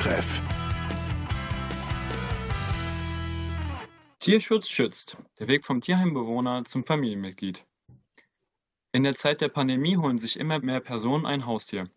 Talktreff. 0.00 0.40
Tierschutz 4.18 4.68
schützt. 4.68 5.18
Der 5.38 5.48
Weg 5.48 5.64
vom 5.66 5.82
Tierheimbewohner 5.82 6.64
zum 6.64 6.84
Familienmitglied. 6.84 7.66
In 8.92 9.02
der 9.02 9.14
Zeit 9.14 9.42
der 9.42 9.48
Pandemie 9.48 9.98
holen 9.98 10.16
sich 10.16 10.38
immer 10.38 10.58
mehr 10.60 10.80
Personen 10.80 11.26
ein 11.26 11.44
Haustier. 11.44 11.90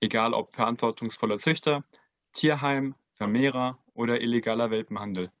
Egal 0.00 0.34
ob 0.34 0.54
verantwortungsvoller 0.54 1.36
Züchter, 1.36 1.84
Tierheim, 2.32 2.94
Vermehrer 3.14 3.78
oder 3.92 4.20
illegaler 4.20 4.70
Welpenhandel. 4.70 5.32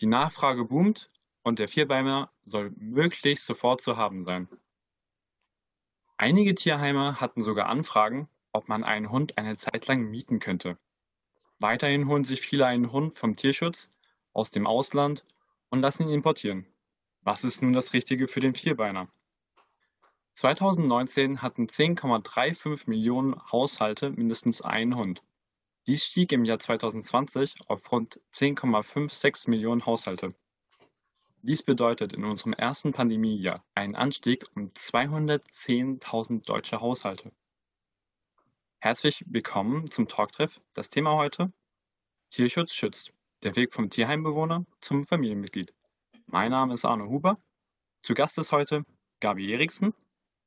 Die 0.00 0.06
Nachfrage 0.06 0.64
boomt 0.64 1.08
und 1.42 1.58
der 1.58 1.68
Vierbeiner 1.68 2.32
soll 2.44 2.70
möglichst 2.76 3.44
sofort 3.44 3.82
zu 3.82 3.98
haben 3.98 4.22
sein. 4.22 4.48
Einige 6.16 6.54
Tierheime 6.54 7.20
hatten 7.20 7.42
sogar 7.42 7.66
Anfragen, 7.66 8.28
ob 8.52 8.68
man 8.68 8.84
einen 8.84 9.10
Hund 9.10 9.36
eine 9.36 9.58
Zeit 9.58 9.86
lang 9.86 10.10
mieten 10.10 10.38
könnte. 10.38 10.78
Weiterhin 11.58 12.06
holen 12.08 12.24
sich 12.24 12.40
viele 12.40 12.66
einen 12.66 12.92
Hund 12.92 13.14
vom 13.14 13.34
Tierschutz 13.34 13.90
aus 14.32 14.50
dem 14.50 14.66
Ausland 14.66 15.24
und 15.70 15.80
lassen 15.80 16.04
ihn 16.04 16.14
importieren. 16.14 16.66
Was 17.22 17.44
ist 17.44 17.62
nun 17.62 17.72
das 17.72 17.92
Richtige 17.92 18.28
für 18.28 18.40
den 18.40 18.54
Vierbeiner? 18.54 19.08
2019 20.34 21.40
hatten 21.40 21.66
10,35 21.66 22.82
Millionen 22.90 23.40
Haushalte 23.50 24.10
mindestens 24.10 24.60
einen 24.60 24.96
Hund. 24.96 25.22
Dies 25.86 26.04
stieg 26.04 26.32
im 26.32 26.44
Jahr 26.44 26.58
2020 26.58 27.54
auf 27.68 27.90
rund 27.90 28.20
10,56 28.34 29.48
Millionen 29.48 29.86
Haushalte. 29.86 30.34
Dies 31.40 31.62
bedeutet 31.62 32.12
in 32.12 32.24
unserem 32.24 32.52
ersten 32.52 32.92
Pandemiejahr 32.92 33.64
einen 33.74 33.94
Anstieg 33.94 34.44
um 34.54 34.68
210.000 34.68 36.44
deutsche 36.44 36.80
Haushalte. 36.80 37.32
Herzlich 38.86 39.24
willkommen 39.26 39.88
zum 39.88 40.06
Talktreff. 40.06 40.60
Das 40.72 40.90
Thema 40.90 41.16
heute: 41.16 41.52
Tierschutz 42.30 42.72
schützt. 42.72 43.12
Der 43.42 43.56
Weg 43.56 43.74
vom 43.74 43.90
Tierheimbewohner 43.90 44.64
zum 44.80 45.04
Familienmitglied. 45.04 45.74
Mein 46.26 46.52
Name 46.52 46.72
ist 46.72 46.84
Arne 46.84 47.08
Huber. 47.08 47.36
Zu 48.04 48.14
Gast 48.14 48.38
ist 48.38 48.52
heute 48.52 48.84
Gabi 49.18 49.52
Eriksen. 49.52 49.92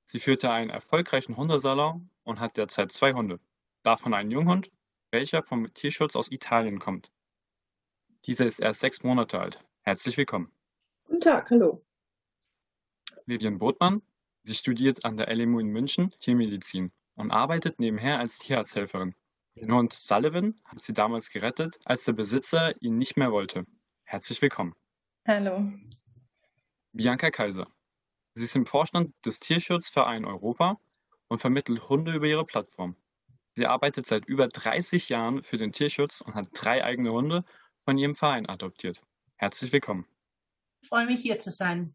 Sie 0.06 0.22
führte 0.22 0.52
einen 0.52 0.70
erfolgreichen 0.70 1.36
Hundesalon 1.36 2.10
und 2.24 2.40
hat 2.40 2.56
derzeit 2.56 2.94
zwei 2.94 3.12
Hunde. 3.12 3.42
Davon 3.84 4.14
einen 4.14 4.32
Junghund, 4.32 4.72
welcher 5.12 5.44
vom 5.44 5.74
Tierschutz 5.74 6.16
aus 6.16 6.32
Italien 6.32 6.80
kommt. 6.80 7.12
Dieser 8.24 8.46
ist 8.46 8.60
erst 8.60 8.80
sechs 8.80 9.04
Monate 9.04 9.38
alt. 9.38 9.60
Herzlich 9.82 10.16
willkommen. 10.16 10.50
Guten 11.04 11.20
Tag, 11.20 11.50
hallo. 11.50 11.86
Vivian 13.26 13.58
Botmann. 13.58 14.02
Sie 14.44 14.56
studiert 14.56 15.04
an 15.04 15.18
der 15.18 15.28
LMU 15.28 15.60
in 15.60 15.68
München 15.68 16.16
Tiermedizin 16.20 16.94
und 17.20 17.32
arbeitet 17.32 17.80
nebenher 17.80 18.18
als 18.18 18.40
Tierarzthelferin. 18.40 19.14
Den 19.56 19.74
Hund 19.74 19.92
Sullivan 19.92 20.58
hat 20.64 20.82
sie 20.82 20.94
damals 20.94 21.30
gerettet, 21.30 21.78
als 21.84 22.06
der 22.06 22.14
Besitzer 22.14 22.82
ihn 22.82 22.96
nicht 22.96 23.18
mehr 23.18 23.34
wollte. 23.34 23.66
Herzlich 24.06 24.42
willkommen. 24.42 24.74
Hallo. 25.28 25.70
Bianca 26.94 27.30
Kaiser. 27.30 27.68
Sie 28.36 28.46
ist 28.46 28.56
im 28.56 28.66
Vorstand 28.66 29.14
des 29.26 29.42
Tierschutzverein 29.42 30.24
Europa 30.24 30.80
und 31.28 31.40
vermittelt 31.40 31.90
Hunde 31.90 32.14
über 32.14 32.26
ihre 32.26 32.46
Plattform. 32.46 32.96
Sie 33.54 33.68
arbeitet 33.68 34.06
seit 34.06 34.26
über 34.26 34.48
30 34.48 35.10
Jahren 35.10 35.44
für 35.44 35.58
den 35.58 35.74
Tierschutz 35.74 36.22
und 36.22 36.36
hat 36.36 36.48
drei 36.54 36.86
eigene 36.86 37.12
Hunde 37.12 37.44
von 37.84 37.98
ihrem 37.98 38.16
Verein 38.16 38.46
adoptiert. 38.46 39.02
Herzlich 39.36 39.74
willkommen. 39.74 40.06
Ich 40.82 40.88
freue 40.88 41.06
mich 41.06 41.22
hier 41.22 41.38
zu 41.42 41.52
sein. 41.52 41.94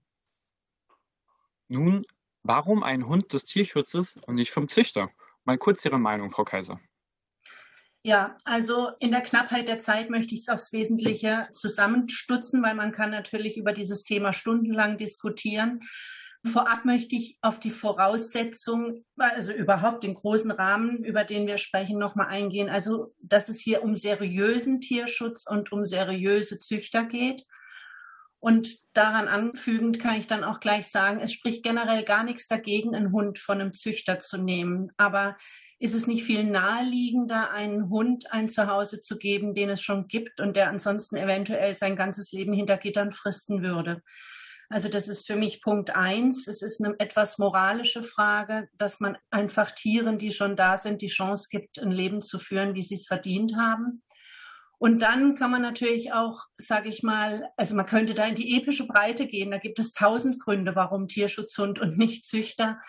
Nun, 1.68 2.04
warum 2.44 2.84
ein 2.84 3.08
Hund 3.08 3.32
des 3.32 3.44
Tierschutzes 3.44 4.16
und 4.26 4.36
nicht 4.36 4.52
vom 4.52 4.68
Züchter? 4.68 5.10
Mal 5.44 5.58
kurz 5.58 5.84
Ihre 5.84 5.98
Meinung, 5.98 6.30
Frau 6.30 6.44
Kaiser. 6.44 6.80
Ja, 8.06 8.36
also 8.44 8.90
in 9.00 9.10
der 9.10 9.22
Knappheit 9.22 9.66
der 9.66 9.78
Zeit 9.78 10.10
möchte 10.10 10.34
ich 10.34 10.42
es 10.42 10.48
aufs 10.50 10.74
Wesentliche 10.74 11.48
zusammenstutzen, 11.52 12.62
weil 12.62 12.74
man 12.74 12.92
kann 12.92 13.10
natürlich 13.10 13.56
über 13.56 13.72
dieses 13.72 14.04
Thema 14.04 14.34
stundenlang 14.34 14.98
diskutieren. 14.98 15.80
Vorab 16.46 16.84
möchte 16.84 17.16
ich 17.16 17.38
auf 17.40 17.58
die 17.58 17.70
Voraussetzung, 17.70 19.06
also 19.16 19.52
überhaupt 19.52 20.04
den 20.04 20.12
großen 20.12 20.50
Rahmen, 20.50 21.02
über 21.02 21.24
den 21.24 21.46
wir 21.46 21.56
sprechen, 21.56 21.98
nochmal 21.98 22.26
eingehen. 22.26 22.68
Also, 22.68 23.14
dass 23.22 23.48
es 23.48 23.60
hier 23.60 23.82
um 23.82 23.96
seriösen 23.96 24.82
Tierschutz 24.82 25.46
und 25.46 25.72
um 25.72 25.86
seriöse 25.86 26.58
Züchter 26.58 27.04
geht. 27.04 27.46
Und 28.44 28.80
daran 28.92 29.26
anfügend 29.26 29.98
kann 29.98 30.18
ich 30.18 30.26
dann 30.26 30.44
auch 30.44 30.60
gleich 30.60 30.88
sagen, 30.88 31.18
es 31.20 31.32
spricht 31.32 31.62
generell 31.62 32.04
gar 32.04 32.24
nichts 32.24 32.46
dagegen, 32.46 32.94
einen 32.94 33.10
Hund 33.10 33.38
von 33.38 33.58
einem 33.58 33.72
Züchter 33.72 34.20
zu 34.20 34.36
nehmen. 34.36 34.92
Aber 34.98 35.38
ist 35.78 35.94
es 35.94 36.06
nicht 36.06 36.24
viel 36.24 36.44
naheliegender, 36.44 37.52
einen 37.52 37.88
Hund 37.88 38.30
ein 38.34 38.50
Zuhause 38.50 39.00
zu 39.00 39.16
geben, 39.16 39.54
den 39.54 39.70
es 39.70 39.80
schon 39.80 40.08
gibt 40.08 40.40
und 40.40 40.58
der 40.58 40.68
ansonsten 40.68 41.16
eventuell 41.16 41.74
sein 41.74 41.96
ganzes 41.96 42.32
Leben 42.32 42.52
hinter 42.52 42.76
Gittern 42.76 43.12
fristen 43.12 43.62
würde? 43.62 44.02
Also 44.68 44.90
das 44.90 45.08
ist 45.08 45.26
für 45.26 45.36
mich 45.36 45.62
Punkt 45.62 45.96
eins. 45.96 46.46
Es 46.46 46.60
ist 46.60 46.84
eine 46.84 46.94
etwas 46.98 47.38
moralische 47.38 48.04
Frage, 48.04 48.68
dass 48.76 49.00
man 49.00 49.16
einfach 49.30 49.70
Tieren, 49.70 50.18
die 50.18 50.32
schon 50.32 50.54
da 50.54 50.76
sind, 50.76 51.00
die 51.00 51.06
Chance 51.06 51.48
gibt, 51.50 51.78
ein 51.78 51.92
Leben 51.92 52.20
zu 52.20 52.38
führen, 52.38 52.74
wie 52.74 52.82
sie 52.82 52.96
es 52.96 53.06
verdient 53.06 53.56
haben. 53.56 54.02
Und 54.78 55.00
dann 55.00 55.34
kann 55.34 55.50
man 55.50 55.62
natürlich 55.62 56.12
auch, 56.12 56.44
sage 56.58 56.88
ich 56.88 57.02
mal, 57.02 57.50
also 57.56 57.74
man 57.74 57.86
könnte 57.86 58.14
da 58.14 58.24
in 58.24 58.34
die 58.34 58.56
epische 58.56 58.86
Breite 58.86 59.26
gehen. 59.26 59.50
Da 59.50 59.58
gibt 59.58 59.78
es 59.78 59.92
tausend 59.92 60.40
Gründe, 60.40 60.74
warum 60.74 61.08
Tierschutzhund 61.08 61.80
und 61.80 61.96
nicht 61.96 62.26
Züchter. 62.26 62.80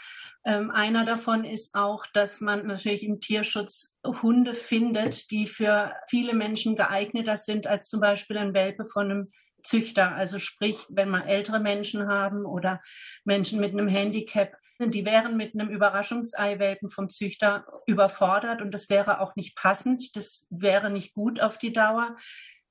Ähm, 0.44 0.70
einer 0.72 1.06
davon 1.06 1.44
ist 1.44 1.76
auch, 1.76 2.06
dass 2.14 2.42
man 2.42 2.68
natürlich 2.68 3.04
im 3.04 3.20
Tierschutz 3.20 3.98
Hunde 4.06 4.54
findet, 4.54 5.32
die 5.32 5.48
für 5.48 5.94
viele 6.08 6.34
Menschen 6.34 6.76
geeigneter 6.76 7.38
sind 7.38 7.66
als 7.66 7.88
zum 7.88 8.00
Beispiel 8.00 8.38
ein 8.38 8.54
Welpe 8.54 8.86
von 8.86 9.10
einem 9.10 9.32
Züchter. 9.64 10.14
Also 10.14 10.38
sprich, 10.38 10.86
wenn 10.90 11.10
wir 11.10 11.26
ältere 11.26 11.60
Menschen 11.60 12.08
haben 12.08 12.46
oder 12.46 12.82
Menschen 13.24 13.60
mit 13.60 13.72
einem 13.72 13.88
Handicap, 13.88 14.56
die 14.80 15.06
wären 15.06 15.38
mit 15.38 15.54
einem 15.54 15.70
Überraschungseiwelpen 15.70 16.90
vom 16.90 17.10
Züchter 17.10 17.66
überfordert 17.88 18.62
und 18.62 18.74
das 18.74 18.90
wäre 18.90 19.22
auch 19.22 19.36
nicht 19.36 19.56
passend. 19.56 20.16
Das 20.16 20.48
wäre 20.50 20.90
nicht 20.90 21.14
gut 21.14 21.40
auf 21.40 21.58
die 21.58 21.74
Dauer. 21.74 22.16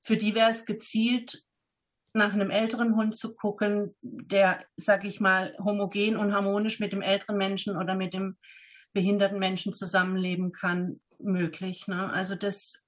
Für 0.01 0.17
die 0.17 0.35
wäre 0.35 0.49
es 0.49 0.65
gezielt, 0.65 1.43
nach 2.13 2.33
einem 2.33 2.49
älteren 2.49 2.95
Hund 2.95 3.17
zu 3.17 3.35
gucken, 3.35 3.95
der, 4.01 4.63
sag 4.77 5.03
ich 5.03 5.19
mal, 5.19 5.55
homogen 5.63 6.15
und 6.15 6.33
harmonisch 6.33 6.79
mit 6.79 6.93
dem 6.93 7.01
älteren 7.01 7.37
Menschen 7.37 7.75
oder 7.75 7.95
mit 7.95 8.13
dem 8.13 8.37
behinderten 8.93 9.37
Menschen 9.37 9.73
zusammenleben 9.73 10.53
kann, 10.53 11.01
möglich. 11.19 11.87
Ne? 11.87 12.11
Also 12.11 12.35
das, 12.35 12.85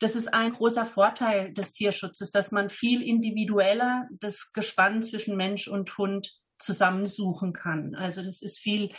das 0.00 0.14
ist 0.14 0.32
ein 0.34 0.52
großer 0.52 0.84
Vorteil 0.84 1.52
des 1.54 1.72
Tierschutzes, 1.72 2.30
dass 2.30 2.52
man 2.52 2.68
viel 2.70 3.02
individueller 3.02 4.08
das 4.10 4.52
Gespann 4.52 5.02
zwischen 5.02 5.36
Mensch 5.36 5.68
und 5.68 5.96
Hund 5.96 6.36
zusammensuchen 6.58 7.52
kann. 7.52 7.94
Also 7.94 8.22
das 8.22 8.42
ist 8.42 8.58
viel, 8.58 8.92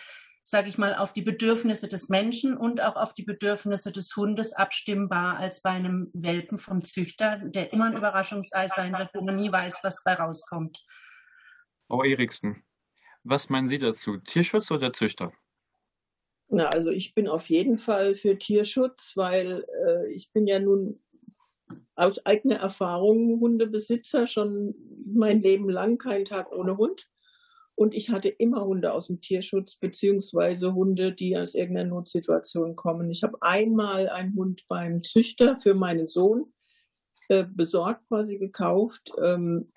sage 0.44 0.69
ich 0.69 0.78
mal, 0.78 0.95
auf 0.95 1.13
die 1.13 1.22
Bedürfnisse 1.22 1.88
des 1.88 2.09
Menschen 2.09 2.57
und 2.57 2.81
auch 2.81 2.95
auf 2.95 3.13
die 3.13 3.23
Bedürfnisse 3.23 3.91
des 3.91 4.16
Hundes 4.16 4.53
abstimmbar 4.53 5.38
als 5.38 5.62
bei 5.62 5.72
einem 5.72 6.09
Welpen 6.13 6.57
vom 6.57 6.84
Züchter, 6.84 7.38
der 7.38 7.73
immer 7.73 7.85
ein 7.85 7.97
Überraschungsei 7.97 8.68
sein 8.68 8.94
wird, 8.94 9.09
wo 9.13 9.22
man 9.22 9.35
nie 9.35 9.51
weiß, 9.51 9.79
was 9.84 10.03
bei 10.03 10.13
rauskommt. 10.13 10.84
Frau 11.88 12.03
Eriksen, 12.03 12.63
was 13.23 13.50
meinen 13.50 13.68
Sie 13.68 13.78
dazu? 13.78 14.18
Tierschutz 14.18 14.72
oder 14.72 14.94
Züchter? 14.94 15.31
Na, 16.50 16.69
also 16.69 16.91
ich 16.91 17.13
bin 17.13 17.28
auf 17.28 17.50
jeden 17.50 17.78
Fall 17.78 18.16
für 18.16 18.38
Tierschutz, 18.38 19.18
weil 19.18 19.66
äh, 19.85 20.12
ich 20.13 20.31
bin 20.31 20.47
ja 20.47 20.59
nun 20.59 21.01
aus 21.95 22.25
eigener 22.25 22.57
Erfahrung 22.57 23.39
Hundebesitzer, 23.39 24.28
schon 24.28 24.75
mein 25.06 25.41
Leben 25.41 25.69
lang 25.69 25.97
keinen 25.97 26.25
Tag 26.25 26.51
ohne 26.51 26.78
Hund. 26.78 27.09
Und 27.78 27.94
ich 27.94 28.10
hatte 28.10 28.30
immer 28.30 28.66
Hunde 28.66 28.92
aus 28.92 29.06
dem 29.06 29.22
Tierschutz, 29.22 29.76
beziehungsweise 29.76 30.74
Hunde, 30.74 31.14
die 31.14 31.38
aus 31.38 31.54
irgendeiner 31.54 31.90
Notsituation 31.90 32.76
kommen. 32.76 33.12
Ich 33.12 33.22
habe 33.22 33.38
einmal 33.42 34.10
einen 34.10 34.36
Hund 34.36 34.63
beim 34.68 35.04
Züchter 35.04 35.57
für 35.57 35.75
meinen 35.75 36.07
Sohn 36.07 36.51
äh, 37.30 37.46
besorgt, 37.48 38.07
quasi 38.07 38.40
gekauft. 38.40 39.12
Ähm, 39.24 39.72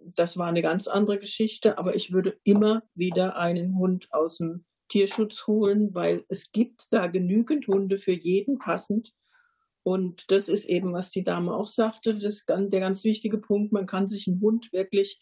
das 0.00 0.36
war 0.36 0.48
eine 0.48 0.62
ganz 0.62 0.88
andere 0.88 1.20
Geschichte, 1.20 1.78
aber 1.78 1.94
ich 1.94 2.12
würde 2.12 2.36
immer 2.42 2.82
wieder 2.96 3.36
einen 3.36 3.78
Hund 3.78 4.08
aus 4.10 4.38
dem 4.38 4.64
Tierschutz 4.88 5.46
holen, 5.46 5.94
weil 5.94 6.24
es 6.28 6.50
gibt 6.50 6.88
da 6.90 7.06
genügend 7.06 7.68
Hunde 7.68 7.98
für 7.98 8.12
jeden 8.12 8.58
passend. 8.58 9.12
Und 9.84 10.24
das 10.32 10.48
ist 10.48 10.64
eben, 10.64 10.92
was 10.92 11.10
die 11.10 11.22
Dame 11.22 11.54
auch 11.54 11.68
sagte, 11.68 12.18
das 12.18 12.46
der 12.46 12.80
ganz 12.80 13.04
wichtige 13.04 13.38
Punkt. 13.38 13.72
Man 13.72 13.86
kann 13.86 14.08
sich 14.08 14.26
einen 14.26 14.40
Hund 14.40 14.72
wirklich 14.72 15.20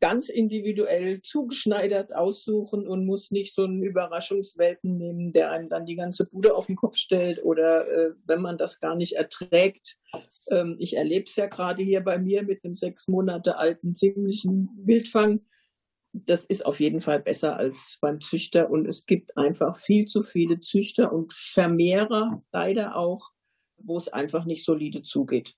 ganz 0.00 0.28
individuell 0.28 1.22
zugeschneidert 1.22 2.14
aussuchen 2.14 2.86
und 2.86 3.06
muss 3.06 3.30
nicht 3.30 3.54
so 3.54 3.64
einen 3.64 3.82
Überraschungswelpen 3.82 4.96
nehmen, 4.96 5.32
der 5.32 5.50
einem 5.52 5.68
dann 5.68 5.86
die 5.86 5.96
ganze 5.96 6.26
Bude 6.28 6.54
auf 6.54 6.66
den 6.66 6.76
Kopf 6.76 6.96
stellt 6.96 7.42
oder 7.44 7.88
äh, 7.88 8.14
wenn 8.24 8.42
man 8.42 8.58
das 8.58 8.80
gar 8.80 8.96
nicht 8.96 9.14
erträgt. 9.14 9.98
Ähm, 10.50 10.76
ich 10.78 10.96
erlebe 10.96 11.26
es 11.26 11.36
ja 11.36 11.46
gerade 11.46 11.82
hier 11.82 12.00
bei 12.00 12.18
mir 12.18 12.42
mit 12.42 12.64
einem 12.64 12.74
sechs 12.74 13.08
Monate 13.08 13.56
alten 13.56 13.94
ziemlichen 13.94 14.68
Wildfang. 14.84 15.40
Das 16.12 16.44
ist 16.44 16.66
auf 16.66 16.80
jeden 16.80 17.00
Fall 17.00 17.20
besser 17.20 17.56
als 17.56 17.98
beim 18.00 18.20
Züchter 18.20 18.68
und 18.70 18.86
es 18.86 19.06
gibt 19.06 19.36
einfach 19.36 19.76
viel 19.76 20.06
zu 20.06 20.22
viele 20.22 20.60
Züchter 20.60 21.12
und 21.12 21.32
Vermehrer 21.32 22.42
leider 22.52 22.96
auch, 22.96 23.30
wo 23.76 23.96
es 23.96 24.08
einfach 24.08 24.44
nicht 24.44 24.64
solide 24.64 25.02
zugeht. 25.02 25.54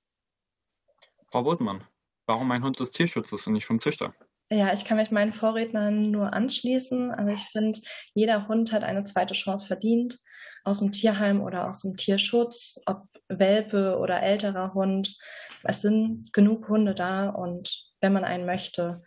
Frau 1.31 1.43
Bodmann, 1.43 1.85
warum 2.27 2.51
ein 2.51 2.63
Hund 2.63 2.81
des 2.81 2.93
Tierschutzes 2.93 3.47
und 3.47 3.55
nicht 3.55 3.67
vom 3.67 3.81
Züchter? 3.81 4.15
Ja, 4.51 4.73
ich 4.73 4.85
kann 4.85 4.99
mich 4.99 5.11
meinen 5.11 5.33
Vorrednern 5.33 6.11
nur 6.11 6.33
anschließen. 6.33 7.11
Also 7.11 7.33
ich 7.33 7.43
finde, 7.45 7.81
jeder 8.15 8.47
Hund 8.47 8.73
hat 8.73 8.85
eine 8.85 9.05
zweite 9.05 9.35
Chance 9.35 9.67
verdient, 9.67 10.19
aus 10.65 10.81
dem 10.81 10.93
Tierheim 10.93 11.43
oder 11.43 11.69
aus 11.69 11.83
dem 11.83 11.97
Tierschutz, 11.97 12.81
ob 12.87 13.09
Welpe 13.29 13.99
oder 13.99 14.23
älterer 14.23 14.75
Hund. 14.75 15.17
Es 15.63 15.83
sind 15.83 16.33
genug 16.33 16.69
Hunde 16.69 16.95
da 16.95 17.31
und 17.31 17.91
wenn 18.01 18.13
man 18.13 18.25
einen 18.25 18.47
möchte, 18.47 19.03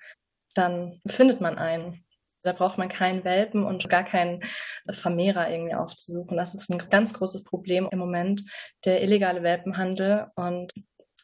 dann 0.55 1.01
findet 1.07 1.39
man 1.39 1.57
einen. 1.57 2.03
Da 2.43 2.53
braucht 2.53 2.77
man 2.77 2.89
keinen 2.89 3.23
Welpen 3.23 3.63
und 3.63 3.89
gar 3.89 4.03
keinen 4.03 4.43
Vermehrer 4.89 5.49
irgendwie 5.51 5.75
aufzusuchen. 5.75 6.37
Das 6.37 6.55
ist 6.55 6.69
ein 6.69 6.77
ganz 6.89 7.13
großes 7.13 7.43
Problem 7.43 7.87
im 7.91 7.99
Moment, 7.99 8.43
der 8.85 9.01
illegale 9.03 9.43
Welpenhandel. 9.43 10.27
Und 10.35 10.73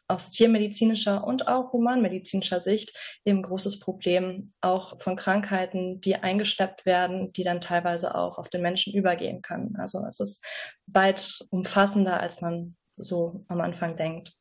aus 0.08 0.30
tiermedizinischer 0.30 1.24
und 1.24 1.48
auch 1.48 1.72
humanmedizinischer 1.72 2.60
Sicht 2.60 2.96
eben 3.24 3.42
großes 3.42 3.80
Problem 3.80 4.52
auch 4.60 5.00
von 5.00 5.16
Krankheiten, 5.16 6.00
die 6.00 6.16
eingeschleppt 6.16 6.84
werden, 6.84 7.32
die 7.32 7.44
dann 7.44 7.60
teilweise 7.60 8.14
auch 8.14 8.38
auf 8.38 8.50
den 8.50 8.62
Menschen 8.62 8.94
übergehen 8.94 9.42
können. 9.42 9.76
Also 9.76 10.04
es 10.08 10.20
ist 10.20 10.44
weit 10.86 11.40
umfassender, 11.50 12.20
als 12.20 12.40
man 12.40 12.76
so 12.96 13.44
am 13.48 13.60
Anfang 13.60 13.96
denkt. 13.96 14.34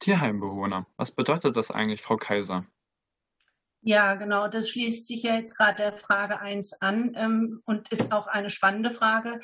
Tierheimbewohner, 0.00 0.86
was 0.96 1.12
bedeutet 1.12 1.56
das 1.56 1.70
eigentlich, 1.70 2.02
Frau 2.02 2.16
Kaiser? 2.16 2.66
Ja, 3.84 4.14
genau, 4.14 4.46
das 4.46 4.68
schließt 4.68 5.08
sich 5.08 5.24
ja 5.24 5.34
jetzt 5.34 5.56
gerade 5.56 5.76
der 5.76 5.92
Frage 5.92 6.40
1 6.40 6.80
an 6.82 7.14
ähm, 7.16 7.62
und 7.64 7.88
ist 7.90 8.12
auch 8.12 8.28
eine 8.28 8.48
spannende 8.48 8.92
Frage. 8.92 9.40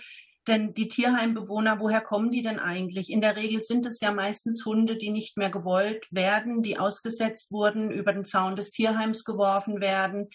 Denn 0.48 0.72
die 0.72 0.88
Tierheimbewohner, 0.88 1.78
woher 1.78 2.00
kommen 2.00 2.30
die 2.30 2.42
denn 2.42 2.58
eigentlich? 2.58 3.12
In 3.12 3.20
der 3.20 3.36
Regel 3.36 3.60
sind 3.60 3.84
es 3.84 4.00
ja 4.00 4.12
meistens 4.12 4.64
Hunde, 4.64 4.96
die 4.96 5.10
nicht 5.10 5.36
mehr 5.36 5.50
gewollt 5.50 6.08
werden, 6.10 6.62
die 6.62 6.78
ausgesetzt 6.78 7.52
wurden, 7.52 7.90
über 7.90 8.14
den 8.14 8.24
Zaun 8.24 8.56
des 8.56 8.70
Tierheims 8.70 9.24
geworfen 9.24 9.80
werden, 9.82 10.30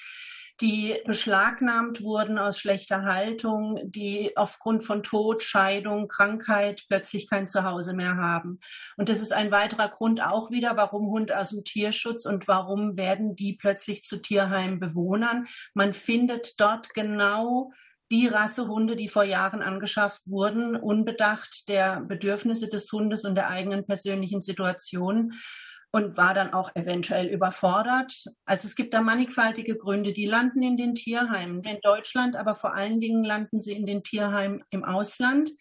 die 0.61 0.95
beschlagnahmt 1.05 2.03
wurden 2.03 2.37
aus 2.37 2.59
schlechter 2.59 3.03
Haltung, 3.03 3.79
die 3.85 4.37
aufgrund 4.37 4.83
von 4.83 5.01
Tod, 5.01 5.41
Scheidung, 5.41 6.07
Krankheit 6.07 6.83
plötzlich 6.87 7.27
kein 7.27 7.47
Zuhause 7.47 7.95
mehr 7.95 8.17
haben. 8.17 8.59
Und 8.95 9.09
das 9.09 9.19
ist 9.19 9.33
ein 9.33 9.49
weiterer 9.49 9.89
Grund 9.89 10.21
auch 10.21 10.51
wieder, 10.51 10.77
warum 10.77 11.07
Hund 11.07 11.31
aus 11.31 11.49
dem 11.49 11.63
Tierschutz 11.63 12.27
und 12.27 12.47
warum 12.47 12.97
werden 12.97 13.35
die 13.35 13.53
plötzlich 13.53 14.03
zu 14.03 14.21
Tierheimbewohnern. 14.21 15.47
Man 15.73 15.95
findet 15.95 16.59
dort 16.59 16.93
genau 16.93 17.71
die 18.11 18.27
Rassehunde, 18.27 18.95
die 18.95 19.07
vor 19.07 19.23
Jahren 19.23 19.61
angeschafft 19.61 20.29
wurden, 20.29 20.75
unbedacht 20.75 21.67
der 21.69 22.01
Bedürfnisse 22.01 22.69
des 22.69 22.91
Hundes 22.91 23.25
und 23.25 23.35
der 23.35 23.49
eigenen 23.49 23.85
persönlichen 23.85 24.41
Situation 24.41 25.33
und 25.95 26.17
war 26.17 26.33
dann 26.33 26.53
auch 26.53 26.75
eventuell 26.75 27.27
überfordert. 27.27 28.25
Also 28.45 28.65
es 28.65 28.75
gibt 28.75 28.95
da 28.95 29.01
mannigfaltige 29.01 29.77
Gründe. 29.77 30.11
Die 30.11 30.25
landen 30.25 30.63
in 30.63 30.75
den 30.75 30.95
Tierheimen 30.95 31.63
in 31.63 31.79
Deutschland, 31.81 32.35
aber 32.35 32.55
vor 32.55 32.73
allen 32.73 32.99
Dingen 32.99 33.23
landen 33.23 33.59
sie 33.59 33.73
in 33.73 33.85
den 33.85 34.01
Tierheimen 34.01 34.63
im 34.71 34.83
Ausland. 34.83 35.51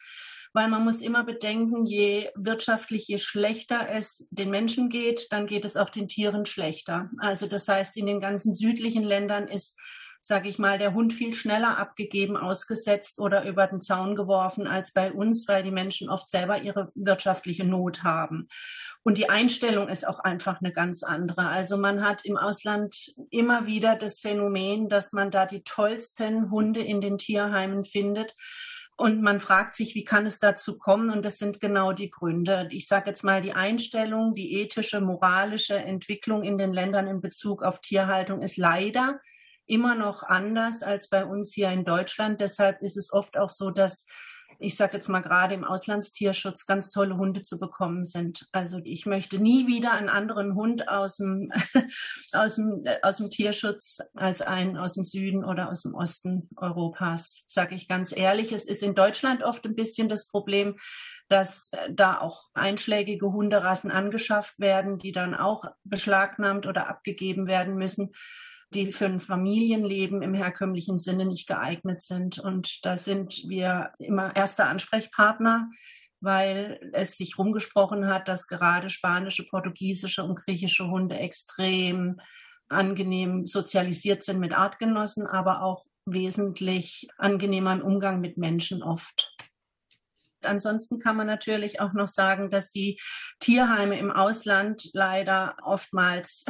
Weil 0.55 0.69
man 0.69 0.85
muss 0.85 1.01
immer 1.01 1.25
bedenken, 1.25 1.87
je 1.87 2.31
wirtschaftlich, 2.35 3.09
je 3.09 3.19
schlechter 3.19 3.89
es 3.89 4.29
den 4.31 4.51
Menschen 4.51 4.91
geht, 4.91 5.29
dann 5.33 5.47
geht 5.47 5.65
es 5.65 5.79
auch 5.79 5.89
den 5.89 6.09
Tieren 6.09 6.45
schlechter. 6.45 7.11
Also 7.19 7.47
das 7.47 7.69
heißt, 7.69 7.97
in 7.97 8.07
den 8.07 8.21
ganzen 8.21 8.53
südlichen 8.53 9.03
Ländern 9.03 9.49
ist 9.49 9.79
sage 10.25 10.49
ich 10.49 10.61
mal, 10.61 10.79
der 10.79 10.95
Hund 10.95 11.13
viel 11.13 11.35
schneller 11.35 11.79
abgegeben, 11.79 12.37
ausgesetzt 12.37 13.19
oder 13.19 13.45
über 13.45 13.67
den 13.67 13.81
Zaun 13.81 14.15
geworfen 14.15 14.69
als 14.69 14.93
bei 14.93 15.13
uns, 15.13 15.49
weil 15.49 15.65
die 15.65 15.73
Menschen 15.73 16.09
oft 16.09 16.29
selber 16.29 16.63
ihre 16.63 16.93
wirtschaftliche 16.95 17.65
Not 17.65 18.05
haben. 18.05 18.47
Und 19.03 19.19
die 19.19 19.29
Einstellung 19.29 19.89
ist 19.89 20.07
auch 20.07 20.21
einfach 20.21 20.61
eine 20.61 20.73
ganz 20.73 21.03
andere. 21.03 21.49
Also 21.49 21.77
man 21.77 22.07
hat 22.07 22.25
im 22.25 22.37
Ausland 22.37 23.17
immer 23.31 23.67
wieder 23.67 23.97
das 23.97 24.21
Phänomen, 24.21 24.89
dass 24.89 25.13
man 25.13 25.33
da 25.33 25.45
die 25.45 25.65
tollsten 25.65 26.53
Hunde 26.53 26.81
in 26.81 27.01
den 27.01 27.19
Tierheimen 27.19 27.83
findet. 27.83 28.37
Und 28.97 29.23
man 29.23 29.41
fragt 29.41 29.75
sich, 29.75 29.97
wie 29.97 30.05
kann 30.05 30.25
es 30.25 30.39
dazu 30.39 30.79
kommen? 30.79 31.11
Und 31.11 31.25
das 31.25 31.39
sind 31.39 31.61
genau 31.61 31.93
die 31.93 32.11
Gründe. 32.11 32.69
Ich 32.71 32.87
sage 32.87 33.11
jetzt 33.11 33.25
mal, 33.25 33.43
die 33.43 33.55
Einstellung, 33.55 34.37
die 34.37 34.61
ethische, 34.61 35.01
moralische 35.01 35.79
Entwicklung 35.79 36.45
in 36.45 36.59
den 36.59 36.73
Ländern 36.73 37.09
in 37.09 37.21
Bezug 37.21 37.65
auf 37.65 37.81
Tierhaltung 37.81 38.41
ist 38.41 38.57
leider 38.57 39.19
immer 39.67 39.95
noch 39.95 40.23
anders 40.23 40.83
als 40.83 41.09
bei 41.09 41.25
uns 41.25 41.53
hier 41.53 41.71
in 41.71 41.85
Deutschland. 41.85 42.41
Deshalb 42.41 42.83
ist 42.83 42.97
es 42.97 43.13
oft 43.13 43.37
auch 43.37 43.51
so, 43.51 43.71
dass 43.71 44.07
ich 44.59 44.77
sage 44.77 44.95
jetzt 44.95 45.09
mal 45.09 45.21
gerade 45.21 45.55
im 45.55 45.65
Auslandstierschutz 45.65 46.67
ganz 46.67 46.91
tolle 46.91 47.17
Hunde 47.17 47.43
zu 47.43 47.59
bekommen 47.59 48.05
sind. 48.05 48.49
Also 48.53 48.81
ich 48.85 49.07
möchte 49.07 49.39
nie 49.39 49.67
wieder 49.67 49.93
einen 49.93 50.09
anderen 50.09 50.55
Hund 50.55 50.89
aus 50.89 51.17
dem, 51.17 51.51
aus 52.33 52.57
dem, 52.57 52.83
aus 53.03 53.17
dem 53.19 53.31
Tierschutz 53.31 54.01
als 54.15 54.43
einen 54.43 54.79
aus 54.79 54.95
dem 54.95 55.05
Süden 55.05 55.45
oder 55.45 55.69
aus 55.69 55.83
dem 55.83 55.95
Osten 55.95 56.49
Europas, 56.57 57.45
sage 57.49 57.75
ich 57.75 57.89
ganz 57.89 58.17
ehrlich. 58.17 58.53
Es 58.53 58.67
ist 58.67 58.83
in 58.83 58.95
Deutschland 58.95 59.43
oft 59.43 59.65
ein 59.67 59.75
bisschen 59.75 60.09
das 60.09 60.29
Problem, 60.29 60.77
dass 61.29 61.71
da 61.91 62.21
auch 62.21 62.49
einschlägige 62.53 63.33
Hunderassen 63.33 63.91
angeschafft 63.91 64.59
werden, 64.59 64.99
die 64.99 65.13
dann 65.13 65.35
auch 65.35 65.65
beschlagnahmt 65.83 66.67
oder 66.67 66.89
abgegeben 66.89 67.47
werden 67.47 67.77
müssen 67.77 68.13
die 68.75 68.93
für 68.93 69.07
ein 69.07 69.21
Familienleben 69.21 70.23
im 70.23 70.35
herkömmlichen 70.35 70.99
Sinne 70.99 71.25
nicht 71.27 71.47
geeignet 71.47 72.03
sind. 72.03 72.39
Und 72.39 72.85
da 72.85 72.97
sind 72.97 73.45
wir 73.49 73.93
immer 73.99 74.35
erster 74.35 74.69
Ansprechpartner, 74.69 75.71
weil 76.21 76.79
es 76.93 77.17
sich 77.17 77.39
rumgesprochen 77.39 78.07
hat, 78.07 78.29
dass 78.29 78.47
gerade 78.47 78.91
spanische, 78.91 79.47
portugiesische 79.49 80.25
und 80.25 80.37
griechische 80.37 80.89
Hunde 80.89 81.17
extrem 81.17 82.21
angenehm 82.69 83.45
sozialisiert 83.45 84.23
sind 84.23 84.41
mit 84.41 84.53
Artgenossen, 84.53 85.27
aber 85.27 85.63
auch 85.63 85.85
wesentlich 86.07 87.09
angenehmer 87.19 87.75
im 87.75 87.83
Umgang 87.83 88.21
mit 88.21 88.39
Menschen 88.39 88.83
oft. 88.83 89.35
Ansonsten 90.45 90.99
kann 90.99 91.17
man 91.17 91.27
natürlich 91.27 91.81
auch 91.81 91.93
noch 91.93 92.09
sagen, 92.09 92.51
dass 92.51 92.71
die 92.71 92.99
Tierheime 93.39 93.99
im 93.99 94.11
Ausland 94.11 94.89
leider 94.93 95.57
oftmals 95.63 96.45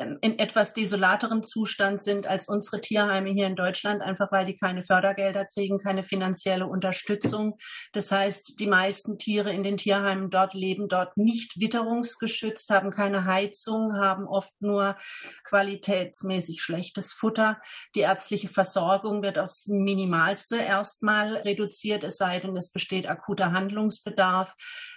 in 0.00 0.38
etwas 0.38 0.74
desolaterem 0.74 1.42
Zustand 1.42 2.00
sind 2.00 2.26
als 2.26 2.48
unsere 2.48 2.80
Tierheime 2.80 3.30
hier 3.30 3.46
in 3.46 3.56
Deutschland, 3.56 4.02
einfach 4.02 4.32
weil 4.32 4.46
die 4.46 4.56
keine 4.56 4.82
Fördergelder 4.82 5.44
kriegen, 5.44 5.78
keine 5.78 6.02
finanzielle 6.02 6.66
Unterstützung. 6.66 7.58
Das 7.92 8.10
heißt, 8.10 8.58
die 8.58 8.66
meisten 8.66 9.18
Tiere 9.18 9.52
in 9.52 9.62
den 9.62 9.76
Tierheimen 9.76 10.30
dort 10.30 10.54
leben 10.54 10.88
dort 10.88 11.16
nicht 11.16 11.60
witterungsgeschützt, 11.60 12.70
haben 12.70 12.90
keine 12.90 13.24
Heizung, 13.26 13.96
haben 13.96 14.26
oft 14.26 14.54
nur 14.60 14.96
qualitätsmäßig 15.44 16.62
schlechtes 16.62 17.12
Futter. 17.12 17.60
Die 17.94 18.00
ärztliche 18.00 18.48
Versorgung 18.48 19.22
wird 19.22 19.38
aufs 19.38 19.66
Minimalste 19.68 20.56
erstmal 20.56 21.36
reduziert, 21.36 22.04
es 22.04 22.16
sei 22.16 22.40
denn, 22.40 22.56
es 22.56 22.70
besteht 22.72 23.06
akuter 23.06 23.52
Handlungsbedarf. 23.52 24.54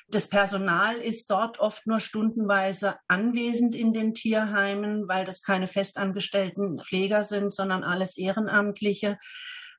Das 0.09 0.29
Personal 0.29 0.95
ist 0.97 1.31
dort 1.31 1.59
oft 1.59 1.87
nur 1.87 1.99
stundenweise 1.99 2.97
anwesend 3.07 3.75
in 3.75 3.93
den 3.93 4.13
Tierheimen, 4.13 5.07
weil 5.07 5.25
das 5.25 5.43
keine 5.43 5.67
festangestellten 5.67 6.79
Pfleger 6.79 7.23
sind, 7.23 7.51
sondern 7.51 7.83
alles 7.83 8.17
Ehrenamtliche. 8.17 9.17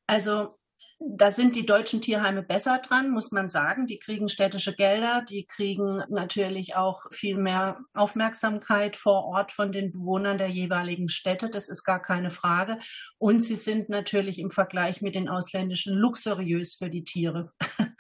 Also 0.07 0.59
da 0.99 1.31
sind 1.31 1.57
die 1.57 1.67
deutschen 1.67 2.01
Tierheime 2.01 2.43
besser 2.43 2.79
dran, 2.79 3.11
muss 3.11 3.31
man 3.33 3.49
sagen. 3.49 3.87
Die 3.87 3.99
kriegen 3.99 4.29
städtische 4.29 4.75
Gelder, 4.75 5.25
die 5.29 5.45
kriegen 5.45 6.03
natürlich 6.09 6.77
auch 6.77 7.07
viel 7.11 7.37
mehr 7.37 7.81
Aufmerksamkeit 7.93 8.97
vor 8.97 9.25
Ort 9.25 9.53
von 9.53 9.73
den 9.73 9.93
Bewohnern 9.93 10.39
der 10.39 10.49
jeweiligen 10.49 11.09
Städte. 11.09 11.51
Das 11.51 11.69
ist 11.69 11.85
gar 11.85 12.01
keine 12.01 12.31
Frage. 12.31 12.79
Und 13.19 13.41
sie 13.41 13.57
sind 13.57 13.89
natürlich 13.89 14.39
im 14.39 14.51
Vergleich 14.51 15.03
mit 15.03 15.15
den 15.15 15.29
ausländischen 15.29 15.95
luxuriös 15.95 16.75
für 16.75 16.91
die 16.91 17.05
Tiere. 17.05 17.53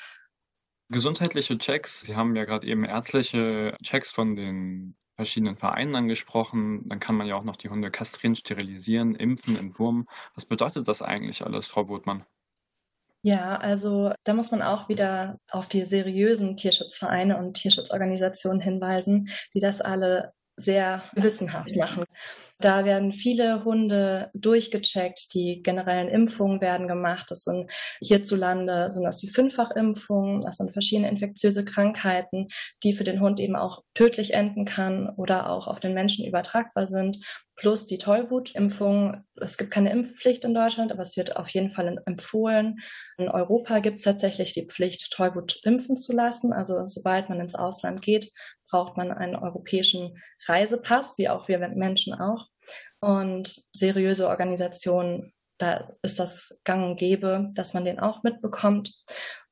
Gesundheitliche 0.91 1.57
Checks, 1.59 2.00
Sie 2.00 2.14
haben 2.14 2.37
ja 2.37 2.45
gerade 2.45 2.67
eben 2.67 2.85
ärztliche 2.85 3.76
Checks 3.83 4.11
von 4.11 4.37
den 4.37 4.97
verschiedenen 5.17 5.57
Vereinen 5.57 5.95
angesprochen. 5.95 6.88
Dann 6.88 7.00
kann 7.00 7.14
man 7.14 7.26
ja 7.26 7.37
auch 7.37 7.45
noch 7.45 7.57
die 7.57 7.69
Hunde 7.69 7.91
kastrieren, 7.91 8.35
sterilisieren, 8.35 9.14
impfen, 9.14 9.59
entwurmen. 9.59 10.07
Was 10.35 10.45
bedeutet 10.45 10.88
das 10.88 11.03
eigentlich 11.03 11.45
alles, 11.45 11.69
Frau 11.69 11.85
Botmann? 11.85 12.25
Ja, 13.23 13.57
also 13.57 14.12
da 14.25 14.35
muss 14.35 14.50
man 14.50 14.61
auch 14.61 14.91
wieder 14.91 15.38
auf 15.50 15.69
die 15.69 15.83
seriösen 15.83 16.59
Tierschutzvereine 16.59 17.38
und 17.38 17.55
Tierschutzorganisationen 17.55 18.61
hinweisen, 18.61 19.31
die 19.55 19.61
das 19.61 19.81
alle 19.81 20.35
sehr 20.56 21.02
gewissenhaft 21.14 21.75
machen. 21.76 22.04
Da 22.61 22.84
werden 22.84 23.12
viele 23.12 23.64
Hunde 23.64 24.30
durchgecheckt, 24.34 25.34
die 25.34 25.62
generellen 25.62 26.08
Impfungen 26.08 26.61
werden 26.61 26.87
gemacht. 26.87 27.26
Das 27.30 27.42
sind 27.42 27.70
hierzulande 28.00 28.90
sind 28.90 29.02
das 29.02 29.18
die 29.18 29.28
Fünffachimpfungen, 29.28 30.42
das 30.42 30.58
sind 30.58 30.73
verschiedene 30.73 31.08
infektiöse 31.08 31.64
Krankheiten, 31.64 32.49
die 32.82 32.94
für 32.94 33.04
den 33.04 33.20
Hund 33.20 33.40
eben 33.40 33.56
auch 33.56 33.82
tödlich 33.94 34.34
enden 34.34 34.64
kann 34.64 35.08
oder 35.16 35.50
auch 35.50 35.66
auf 35.66 35.80
den 35.80 35.94
Menschen 35.94 36.26
übertragbar 36.26 36.87
sind 36.87 37.18
plus 37.56 37.87
die 37.87 37.99
Tollwutimpfung. 37.99 39.25
Es 39.37 39.56
gibt 39.56 39.70
keine 39.70 39.92
Impfpflicht 39.92 40.44
in 40.44 40.54
Deutschland, 40.54 40.92
aber 40.92 41.02
es 41.02 41.16
wird 41.16 41.37
auf 41.37 41.49
jeden 41.50 41.70
Fall 41.70 42.02
empfohlen. 42.04 42.80
In 43.16 43.28
Europa 43.28 43.78
gibt 43.78 43.99
es 43.99 44.04
tatsächlich 44.04 44.54
die 44.54 44.66
Pflicht, 44.66 45.12
Tollwut 45.12 45.61
impfen 45.62 45.96
zu 45.96 46.12
lassen. 46.12 46.52
Also 46.52 46.87
sobald 46.87 47.28
man 47.28 47.40
ins 47.40 47.54
Ausland 47.54 48.02
geht, 48.02 48.30
braucht 48.75 48.97
man 48.97 49.12
einen 49.12 49.37
europäischen 49.37 50.21
Reisepass, 50.49 51.16
wie 51.16 51.28
auch 51.28 51.47
wir 51.47 51.61
Menschen 51.69 52.12
auch. 52.12 52.49
Und 52.99 53.62
seriöse 53.73 54.26
Organisationen, 54.28 55.33
da 55.59 55.93
ist 56.02 56.19
das 56.19 56.61
gang 56.64 56.85
und 56.85 56.97
gäbe, 56.97 57.50
dass 57.54 57.73
man 57.73 57.85
den 57.85 58.00
auch 58.00 58.25
mitbekommt. 58.25 58.93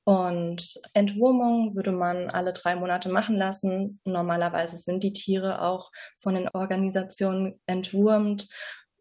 Und 0.03 0.75
Entwurmung 0.93 1.77
würde 1.77 1.93
man 1.93 2.31
alle 2.31 2.53
drei 2.53 2.75
Monate 2.75 3.11
machen 3.11 3.37
lassen. 3.37 4.01
Normalerweise 4.05 4.77
sind 4.79 5.05
die 5.05 5.13
Tiere 5.13 5.63
auch 5.63 5.93
von 6.19 6.35
den 6.35 6.49
Organisationen 6.49 7.61
entwurmt. 7.67 8.49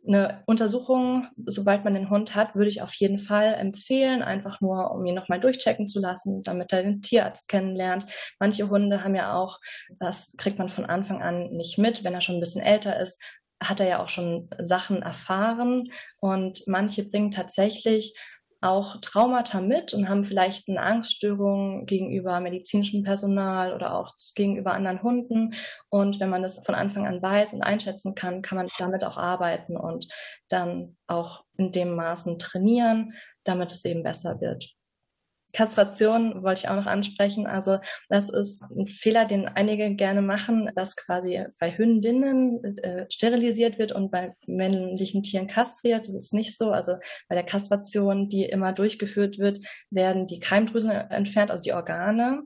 Eine 0.06 0.44
Untersuchung, 0.48 1.28
sobald 1.46 1.84
man 1.84 1.94
den 1.94 2.10
Hund 2.10 2.34
hat, 2.34 2.56
würde 2.56 2.70
ich 2.70 2.82
auf 2.82 2.94
jeden 2.96 3.20
Fall 3.20 3.54
empfehlen, 3.54 4.24
einfach 4.24 4.60
nur, 4.60 4.92
um 4.92 5.06
ihn 5.06 5.14
nochmal 5.14 5.40
durchchecken 5.40 5.88
zu 5.88 6.00
lassen, 6.00 6.42
damit 6.42 6.74
er 6.74 6.82
den 6.82 7.04
Tierarzt 7.04 7.48
kennenlernt. 7.48 8.08
Manche 8.40 8.70
Hunde 8.70 9.04
haben 9.04 9.16
ja 9.16 9.36
auch, 9.36 9.60
das 10.00 10.36
kriegt 10.38 10.58
man 10.58 10.70
von 10.70 10.86
Anfang 10.86 11.22
an 11.22 11.52
nicht 11.52 11.78
mit, 11.78 12.04
wenn 12.04 12.16
er 12.16 12.22
schon 12.22 12.36
ein 12.36 12.42
bisschen 12.42 12.64
älter 12.64 13.00
ist, 13.00 13.22
hat 13.62 13.80
er 13.80 13.88
ja 13.88 14.04
auch 14.04 14.10
schon 14.10 14.50
Sachen 14.58 15.04
erfahren 15.04 15.92
und 16.20 16.64
manche 16.66 17.08
bringen 17.08 17.30
tatsächlich 17.30 18.16
auch 18.62 18.98
Traumata 19.02 19.60
mit 19.60 19.94
und 19.94 20.08
haben 20.08 20.24
vielleicht 20.24 20.70
eine 20.70 20.82
Angststörung 20.82 21.86
gegenüber 21.88 22.40
medizinischem 22.40 23.04
Personal 23.04 23.74
oder 23.74 23.96
auch 23.96 24.14
gegenüber 24.36 24.74
anderen 24.74 25.02
Hunden. 25.02 25.56
Und 25.90 26.20
wenn 26.20 26.30
man 26.30 26.44
das 26.44 26.64
von 26.64 26.76
Anfang 26.76 27.08
an 27.08 27.22
weiß 27.22 27.54
und 27.54 27.64
einschätzen 27.64 28.14
kann, 28.14 28.44
kann 28.44 28.58
man 28.58 28.68
damit 28.78 29.04
auch 29.04 29.18
arbeiten 29.18 29.76
und 29.76 30.08
dann 30.48 30.96
auch 31.08 31.44
in 31.58 31.72
dem 31.72 31.96
Maßen 31.96 32.38
trainieren, 32.38 33.14
damit 33.44 33.72
es 33.72 33.84
eben 33.84 34.04
besser 34.04 34.40
wird. 34.40 34.76
Kastration 35.54 36.44
wollte 36.44 36.62
ich 36.62 36.70
auch 36.70 36.76
noch 36.76 36.86
ansprechen. 36.86 37.48
Also 37.48 37.80
das 38.10 38.30
ist 38.30 38.64
ein 38.64 38.88
Fehler, 38.88 39.26
den 39.26 39.48
einige 39.48 39.96
gerne 39.96 40.22
machen, 40.22 40.70
dass 40.76 40.96
quasi 40.96 41.46
bei 41.60 41.78
Hündinnen 41.78 42.78
äh, 42.78 43.06
sterilisiert 43.10 43.78
wird 43.78 43.92
und 43.92 44.12
bei 44.12 44.36
männlichen 44.48 45.24
Tieren 45.24 45.48
kastriert. 45.48 46.08
Das 46.08 46.16
ist 46.16 46.34
nicht 46.34 46.58
so. 46.58 46.72
Also 46.72 46.98
bei 47.28 47.36
der 47.36 47.46
Kastration, 47.46 48.30
die 48.30 48.46
immer 48.46 48.74
durchgeführt 48.74 49.40
wird, 49.40 49.60
werden 49.90 50.28
die 50.28 50.40
Keimdrüsen 50.40 50.92
entfernt, 50.92 51.52
also 51.52 51.64
die 51.64 51.74
Organe. 51.74 52.44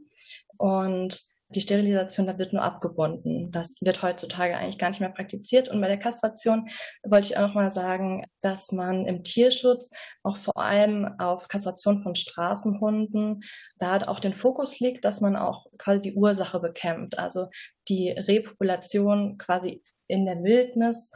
Und 0.57 1.34
die 1.55 1.61
Sterilisation, 1.61 2.27
da 2.27 2.37
wird 2.37 2.53
nur 2.53 2.61
abgebunden. 2.61 3.51
Das 3.51 3.69
wird 3.81 4.01
heutzutage 4.01 4.57
eigentlich 4.57 4.77
gar 4.77 4.89
nicht 4.89 4.99
mehr 4.99 5.09
praktiziert. 5.09 5.69
Und 5.69 5.81
bei 5.81 5.87
der 5.87 5.99
Kastration 5.99 6.67
wollte 7.03 7.27
ich 7.27 7.37
auch 7.37 7.47
noch 7.47 7.55
mal 7.55 7.71
sagen, 7.71 8.25
dass 8.41 8.71
man 8.71 9.05
im 9.05 9.23
Tierschutz 9.23 9.89
auch 10.23 10.37
vor 10.37 10.57
allem 10.57 11.07
auf 11.19 11.47
Kastration 11.47 11.99
von 11.99 12.15
Straßenhunden 12.15 13.41
da 13.77 13.97
auch 14.07 14.19
den 14.19 14.33
Fokus 14.33 14.79
liegt, 14.79 15.05
dass 15.05 15.21
man 15.21 15.35
auch 15.35 15.67
quasi 15.77 16.01
die 16.01 16.15
Ursache 16.15 16.59
bekämpft. 16.59 17.17
Also 17.17 17.47
die 17.87 18.11
Repopulation 18.11 19.37
quasi 19.37 19.81
in 20.07 20.25
der 20.25 20.43
Wildnis 20.43 21.11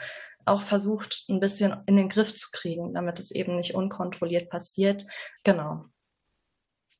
auch 0.45 0.61
versucht, 0.61 1.25
ein 1.29 1.39
bisschen 1.39 1.75
in 1.85 1.97
den 1.97 2.09
Griff 2.09 2.35
zu 2.35 2.47
kriegen, 2.51 2.93
damit 2.93 3.19
es 3.19 3.31
eben 3.31 3.55
nicht 3.55 3.75
unkontrolliert 3.75 4.49
passiert. 4.49 5.05
Genau. 5.43 5.85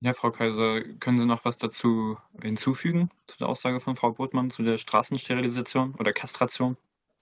Ja, 0.02 0.14
Frau 0.14 0.32
Kaiser, 0.32 0.82
können 1.00 1.18
Sie 1.18 1.26
noch 1.26 1.44
was 1.46 1.58
dazu 1.58 2.18
hinzufügen, 2.42 3.10
zu 3.28 3.38
der 3.38 3.48
Aussage 3.50 3.80
von 3.82 3.96
Frau 3.98 4.12
Botmann, 4.12 4.50
zu 4.50 4.64
der 4.64 4.78
Straßensterilisation 4.78 5.96
oder 5.96 6.12
Kastration? 6.14 6.76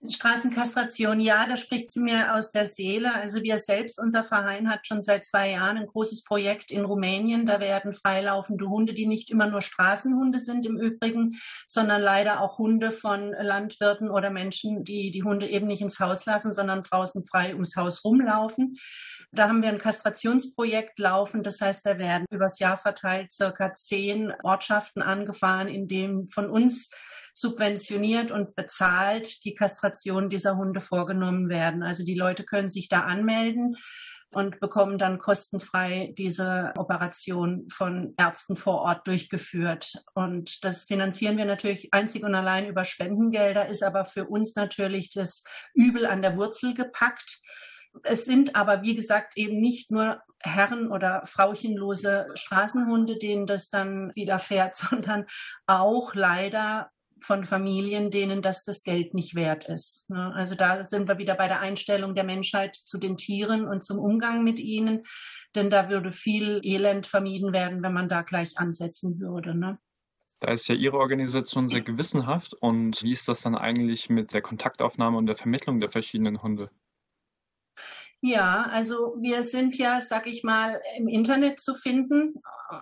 Straßenkastration, 0.05 1.19
ja, 1.19 1.47
da 1.47 1.57
spricht 1.57 1.91
sie 1.91 2.01
mir 2.01 2.35
aus 2.35 2.51
der 2.51 2.67
Seele. 2.67 3.13
Also 3.15 3.41
wir 3.41 3.57
selbst, 3.57 3.99
unser 3.99 4.23
Verein 4.23 4.69
hat 4.69 4.85
schon 4.85 5.01
seit 5.01 5.25
zwei 5.25 5.51
Jahren 5.51 5.77
ein 5.77 5.87
großes 5.87 6.23
Projekt 6.23 6.69
in 6.69 6.85
Rumänien. 6.85 7.47
Da 7.47 7.59
werden 7.59 7.93
freilaufende 7.93 8.67
Hunde, 8.67 8.93
die 8.93 9.07
nicht 9.07 9.31
immer 9.31 9.47
nur 9.47 9.63
Straßenhunde 9.63 10.39
sind 10.39 10.67
im 10.67 10.79
Übrigen, 10.79 11.39
sondern 11.67 12.01
leider 12.01 12.41
auch 12.41 12.59
Hunde 12.59 12.91
von 12.91 13.31
Landwirten 13.31 14.11
oder 14.11 14.29
Menschen, 14.29 14.83
die 14.83 15.09
die 15.09 15.23
Hunde 15.23 15.47
eben 15.49 15.65
nicht 15.65 15.81
ins 15.81 15.99
Haus 15.99 16.25
lassen, 16.25 16.53
sondern 16.53 16.83
draußen 16.83 17.25
frei 17.25 17.53
ums 17.53 17.75
Haus 17.75 18.05
rumlaufen. 18.05 18.77
Da 19.31 19.49
haben 19.49 19.63
wir 19.63 19.69
ein 19.69 19.79
Kastrationsprojekt 19.79 20.99
laufen. 20.99 21.41
Das 21.41 21.59
heißt, 21.59 21.85
da 21.85 21.97
werden 21.97 22.25
übers 22.29 22.59
Jahr 22.59 22.77
verteilt 22.77 23.31
circa 23.31 23.73
zehn 23.73 24.31
Ortschaften 24.43 25.01
angefahren, 25.01 25.67
in 25.67 25.87
dem 25.87 26.27
von 26.27 26.49
uns 26.49 26.91
subventioniert 27.37 28.31
und 28.31 28.55
bezahlt 28.55 29.45
die 29.45 29.53
Kastration 29.53 30.27
dieser 30.27 30.57
Hunde 30.57 30.81
vorgenommen 30.81 31.49
werden. 31.49 31.83
Also 31.83 32.03
die 32.03 32.15
Leute 32.15 32.43
können 32.43 32.67
sich 32.67 32.89
da 32.89 33.01
anmelden 33.01 33.77
und 34.31 34.59
bekommen 34.59 34.97
dann 34.97 35.19
kostenfrei 35.19 36.15
diese 36.17 36.73
Operation 36.77 37.67
von 37.69 38.15
Ärzten 38.17 38.57
vor 38.57 38.81
Ort 38.81 39.05
durchgeführt. 39.05 40.03
Und 40.15 40.63
das 40.65 40.85
finanzieren 40.85 41.37
wir 41.37 41.45
natürlich 41.45 41.93
einzig 41.93 42.23
und 42.23 42.33
allein 42.33 42.65
über 42.65 42.85
Spendengelder, 42.85 43.67
ist 43.67 43.83
aber 43.83 44.05
für 44.05 44.25
uns 44.25 44.55
natürlich 44.55 45.11
das 45.11 45.43
Übel 45.75 46.07
an 46.07 46.23
der 46.23 46.37
Wurzel 46.37 46.73
gepackt. 46.73 47.39
Es 48.01 48.25
sind 48.25 48.55
aber, 48.55 48.81
wie 48.81 48.95
gesagt, 48.95 49.37
eben 49.37 49.61
nicht 49.61 49.91
nur 49.91 50.21
herren- 50.39 50.91
oder 50.91 51.21
frauchenlose 51.25 52.29
Straßenhunde, 52.33 53.17
denen 53.17 53.45
das 53.45 53.69
dann 53.69 54.11
widerfährt, 54.15 54.75
sondern 54.75 55.27
auch 55.67 56.15
leider 56.15 56.89
von 57.21 57.45
Familien, 57.45 58.11
denen 58.11 58.41
das 58.41 58.63
das 58.63 58.83
Geld 58.83 59.13
nicht 59.13 59.35
wert 59.35 59.65
ist. 59.65 60.09
Ne? 60.09 60.33
Also 60.33 60.55
da 60.55 60.85
sind 60.85 61.07
wir 61.07 61.17
wieder 61.17 61.35
bei 61.35 61.47
der 61.47 61.59
Einstellung 61.59 62.15
der 62.15 62.23
Menschheit 62.23 62.75
zu 62.75 62.97
den 62.97 63.17
Tieren 63.17 63.67
und 63.67 63.83
zum 63.83 63.99
Umgang 63.99 64.43
mit 64.43 64.59
ihnen, 64.59 65.03
denn 65.55 65.69
da 65.69 65.89
würde 65.89 66.11
viel 66.11 66.59
Elend 66.63 67.07
vermieden 67.07 67.53
werden, 67.53 67.83
wenn 67.83 67.93
man 67.93 68.09
da 68.09 68.21
gleich 68.21 68.57
ansetzen 68.57 69.19
würde. 69.19 69.57
Ne? 69.57 69.77
Da 70.39 70.51
ist 70.51 70.67
ja 70.67 70.75
Ihre 70.75 70.97
Organisation 70.97 71.67
sehr 71.67 71.81
gewissenhaft. 71.81 72.53
Und 72.53 73.01
wie 73.01 73.11
ist 73.11 73.27
das 73.27 73.41
dann 73.41 73.55
eigentlich 73.55 74.09
mit 74.09 74.33
der 74.33 74.41
Kontaktaufnahme 74.41 75.17
und 75.17 75.25
der 75.25 75.35
Vermittlung 75.35 75.79
der 75.79 75.89
verschiedenen 75.89 76.43
Hunde? 76.43 76.69
Ja, 78.21 78.67
also 78.71 79.15
wir 79.21 79.43
sind 79.43 79.77
ja, 79.77 80.01
sag 80.01 80.25
ich 80.25 80.43
mal, 80.43 80.81
im 80.97 81.07
Internet 81.07 81.59
zu 81.59 81.75
finden 81.75 82.33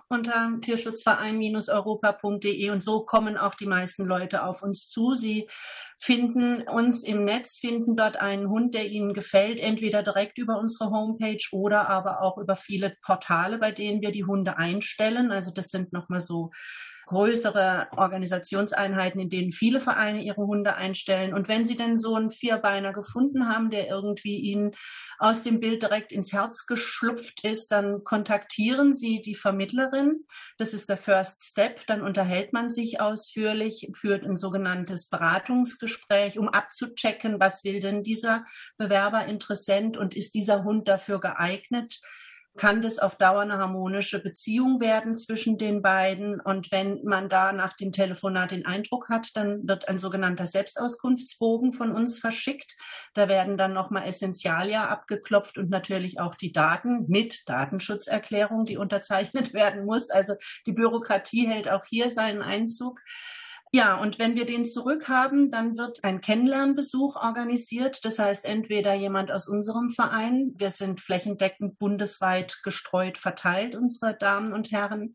unter 0.08 0.58
Tierschutzverein-europa.de 0.62 2.70
und 2.70 2.82
so 2.82 3.04
kommen 3.04 3.36
auch 3.36 3.54
die 3.54 3.66
meisten 3.66 4.06
Leute 4.06 4.44
auf 4.44 4.62
uns 4.62 4.88
zu. 4.88 5.14
Sie 5.14 5.46
finden 5.98 6.62
uns 6.62 7.04
im 7.04 7.24
Netz, 7.24 7.58
finden 7.58 7.96
dort 7.96 8.16
einen 8.16 8.48
Hund, 8.48 8.74
der 8.74 8.88
ihnen 8.88 9.12
gefällt, 9.12 9.60
entweder 9.60 10.02
direkt 10.02 10.38
über 10.38 10.58
unsere 10.58 10.90
Homepage 10.90 11.44
oder 11.52 11.90
aber 11.90 12.22
auch 12.22 12.38
über 12.38 12.56
viele 12.56 12.96
Portale, 13.04 13.58
bei 13.58 13.72
denen 13.72 14.00
wir 14.00 14.12
die 14.12 14.24
Hunde 14.24 14.56
einstellen. 14.56 15.32
Also 15.32 15.50
das 15.50 15.68
sind 15.68 15.92
nochmal 15.92 16.22
so 16.22 16.50
größere 17.06 17.88
Organisationseinheiten, 17.96 19.20
in 19.20 19.28
denen 19.28 19.52
viele 19.52 19.80
Vereine 19.80 20.22
ihre 20.22 20.46
Hunde 20.46 20.74
einstellen. 20.74 21.34
Und 21.34 21.48
wenn 21.48 21.64
Sie 21.64 21.76
denn 21.76 21.96
so 21.96 22.16
einen 22.16 22.30
Vierbeiner 22.30 22.92
gefunden 22.92 23.48
haben, 23.48 23.70
der 23.70 23.88
irgendwie 23.88 24.38
Ihnen 24.38 24.72
aus 25.18 25.44
dem 25.44 25.60
Bild 25.60 25.82
direkt 25.82 26.12
ins 26.12 26.32
Herz 26.32 26.66
geschlupft 26.66 27.44
ist, 27.44 27.70
dann 27.70 28.02
kontaktieren 28.02 28.92
Sie 28.92 29.22
die 29.22 29.36
Vermittlerin. 29.36 30.24
Das 30.58 30.74
ist 30.74 30.88
der 30.88 30.96
First 30.96 31.42
Step. 31.44 31.86
Dann 31.86 32.02
unterhält 32.02 32.52
man 32.52 32.70
sich 32.70 33.00
ausführlich, 33.00 33.88
führt 33.94 34.24
ein 34.24 34.36
sogenanntes 34.36 35.08
Beratungsgespräch, 35.08 36.38
um 36.38 36.48
abzuchecken, 36.48 37.38
was 37.38 37.64
will 37.64 37.80
denn 37.80 38.02
dieser 38.02 38.44
Bewerber 38.76 39.26
Interessent 39.26 39.96
und 39.96 40.16
ist 40.16 40.34
dieser 40.34 40.64
Hund 40.64 40.88
dafür 40.88 41.20
geeignet 41.20 42.00
kann 42.56 42.82
das 42.82 42.98
auf 42.98 43.16
Dauer 43.16 43.40
eine 43.40 43.58
harmonische 43.58 44.22
Beziehung 44.22 44.80
werden 44.80 45.14
zwischen 45.14 45.58
den 45.58 45.82
beiden. 45.82 46.40
Und 46.40 46.72
wenn 46.72 47.02
man 47.04 47.28
da 47.28 47.52
nach 47.52 47.74
dem 47.74 47.92
Telefonat 47.92 48.50
den 48.50 48.66
Eindruck 48.66 49.08
hat, 49.08 49.36
dann 49.36 49.66
wird 49.68 49.88
ein 49.88 49.98
sogenannter 49.98 50.46
Selbstauskunftsbogen 50.46 51.72
von 51.72 51.92
uns 51.92 52.18
verschickt. 52.18 52.76
Da 53.14 53.28
werden 53.28 53.56
dann 53.56 53.72
nochmal 53.72 54.06
Essentialia 54.06 54.88
abgeklopft 54.88 55.58
und 55.58 55.70
natürlich 55.70 56.20
auch 56.20 56.34
die 56.34 56.52
Daten 56.52 57.06
mit 57.08 57.48
Datenschutzerklärung, 57.48 58.64
die 58.64 58.76
unterzeichnet 58.76 59.52
werden 59.54 59.84
muss. 59.84 60.10
Also 60.10 60.34
die 60.66 60.72
Bürokratie 60.72 61.46
hält 61.46 61.68
auch 61.68 61.84
hier 61.84 62.10
seinen 62.10 62.42
Einzug. 62.42 63.00
Ja, 63.72 63.96
und 63.96 64.18
wenn 64.18 64.36
wir 64.36 64.46
den 64.46 64.64
zurückhaben, 64.64 65.50
dann 65.50 65.76
wird 65.76 66.04
ein 66.04 66.20
Kennenlernbesuch 66.20 67.16
organisiert. 67.16 68.04
Das 68.04 68.18
heißt, 68.18 68.44
entweder 68.44 68.94
jemand 68.94 69.32
aus 69.32 69.48
unserem 69.48 69.90
Verein, 69.90 70.52
wir 70.56 70.70
sind 70.70 71.00
flächendeckend 71.00 71.78
bundesweit 71.78 72.60
gestreut 72.62 73.18
verteilt, 73.18 73.74
unsere 73.74 74.16
Damen 74.16 74.52
und 74.52 74.70
Herren, 74.70 75.14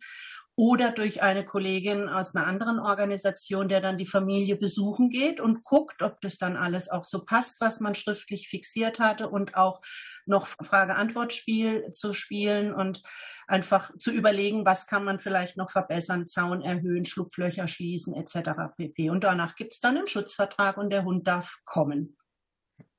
oder 0.62 0.92
durch 0.92 1.24
eine 1.24 1.44
Kollegin 1.44 2.08
aus 2.08 2.36
einer 2.36 2.46
anderen 2.46 2.78
Organisation, 2.78 3.68
der 3.68 3.82
dann 3.82 3.98
die 3.98 4.06
Familie 4.06 4.56
besuchen 4.56 5.10
geht 5.10 5.42
und 5.42 5.64
guckt, 5.64 6.04
ob 6.04 6.22
das 6.22 6.38
dann 6.38 6.56
alles 6.56 6.88
auch 6.88 7.04
so 7.04 7.26
passt, 7.26 7.62
was 7.62 7.80
man 7.80 7.96
schriftlich 7.96 8.48
fixiert 8.48 9.00
hatte 9.00 9.28
und 9.28 9.56
auch 9.56 9.82
noch 10.28 10.46
Frage-Antwort-Spiel 10.46 11.90
zu 11.90 12.14
spielen 12.14 12.76
und 12.76 13.02
einfach 13.48 13.90
zu 13.98 14.12
überlegen, 14.12 14.64
was 14.64 14.86
kann 14.86 15.04
man 15.04 15.18
vielleicht 15.18 15.58
noch 15.58 15.72
verbessern, 15.72 16.28
Zaun 16.28 16.62
erhöhen, 16.62 17.06
Schlupflöcher 17.06 17.68
schließen 17.68 18.14
etc. 18.14 18.52
pp. 18.78 19.10
Und 19.10 19.24
danach 19.24 19.56
gibt 19.56 19.74
es 19.74 19.80
dann 19.80 19.98
einen 19.98 20.08
Schutzvertrag 20.08 20.78
und 20.78 20.92
der 20.92 21.06
Hund 21.06 21.28
darf 21.28 21.58
kommen. 21.66 22.20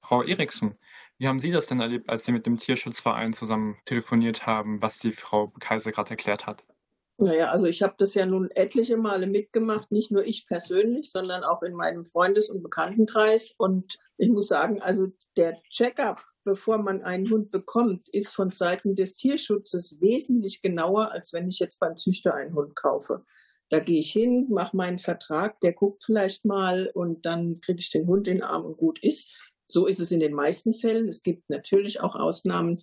Frau 0.01 0.25
Eriksen, 0.25 0.81
wie 1.19 1.29
haben 1.29 1.39
Sie 1.39 1.53
das 1.53 1.67
denn 1.67 1.79
erlebt, 1.79 2.11
als 2.11 2.25
Sie 2.25 2.33
mit 2.33 2.45
dem 2.45 2.59
Tierschutzverein 2.59 3.33
zusammen 3.33 3.77
telefoniert 3.85 4.47
haben, 4.47 4.83
was 4.83 4.99
die 4.99 5.13
Frau 5.13 5.53
Kaiser 5.61 5.93
gerade 5.93 6.11
erklärt 6.11 6.49
hat? 6.49 6.65
Naja, 7.23 7.51
also 7.51 7.67
ich 7.67 7.83
habe 7.83 7.95
das 7.99 8.15
ja 8.15 8.27
nun 8.27 8.51
etliche 8.51 8.97
Male 8.97 9.29
mitgemacht, 9.29 9.93
nicht 9.93 10.11
nur 10.11 10.25
ich 10.25 10.45
persönlich, 10.47 11.09
sondern 11.11 11.45
auch 11.45 11.63
in 11.63 11.73
meinem 11.73 12.05
Freundes- 12.05 12.51
und 12.51 12.65
Bekanntenkreis. 12.65 13.55
Und 13.59 13.97
ich 14.19 14.29
muss 14.29 14.49
sagen, 14.49 14.83
also 14.83 15.07
der 15.37 15.63
Check-up, 15.71 16.25
bevor 16.43 16.79
man 16.79 17.03
einen 17.03 17.31
Hund 17.31 17.51
bekommt, 17.51 18.09
ist 18.09 18.35
von 18.35 18.51
Seiten 18.51 18.97
des 18.97 19.15
Tierschutzes 19.15 20.01
wesentlich 20.01 20.63
genauer, 20.63 21.13
als 21.13 21.33
wenn 21.33 21.49
ich 21.49 21.61
jetzt 21.61 21.79
beim 21.79 21.97
Züchter 21.97 22.35
einen 22.35 22.55
Hund 22.55 22.75
kaufe. 22.75 23.25
Da 23.69 23.79
gehe 23.79 24.01
ich 24.01 24.11
hin, 24.11 24.49
mache 24.51 24.77
meinen 24.77 24.99
Vertrag, 24.99 25.61
der 25.61 25.75
guckt 25.75 26.03
vielleicht 26.05 26.45
mal 26.45 26.91
und 26.93 27.25
dann 27.25 27.61
kriege 27.61 27.79
ich 27.79 27.91
den 27.91 28.09
Hund 28.09 28.27
in 28.27 28.39
den 28.39 28.43
Arm 28.43 28.65
und 28.65 28.77
gut 28.77 28.99
ist. 29.01 29.33
So 29.69 29.87
ist 29.87 30.01
es 30.01 30.11
in 30.11 30.19
den 30.19 30.35
meisten 30.35 30.75
Fällen. 30.75 31.07
Es 31.07 31.23
gibt 31.23 31.49
natürlich 31.49 32.01
auch 32.01 32.17
Ausnahmen. 32.17 32.83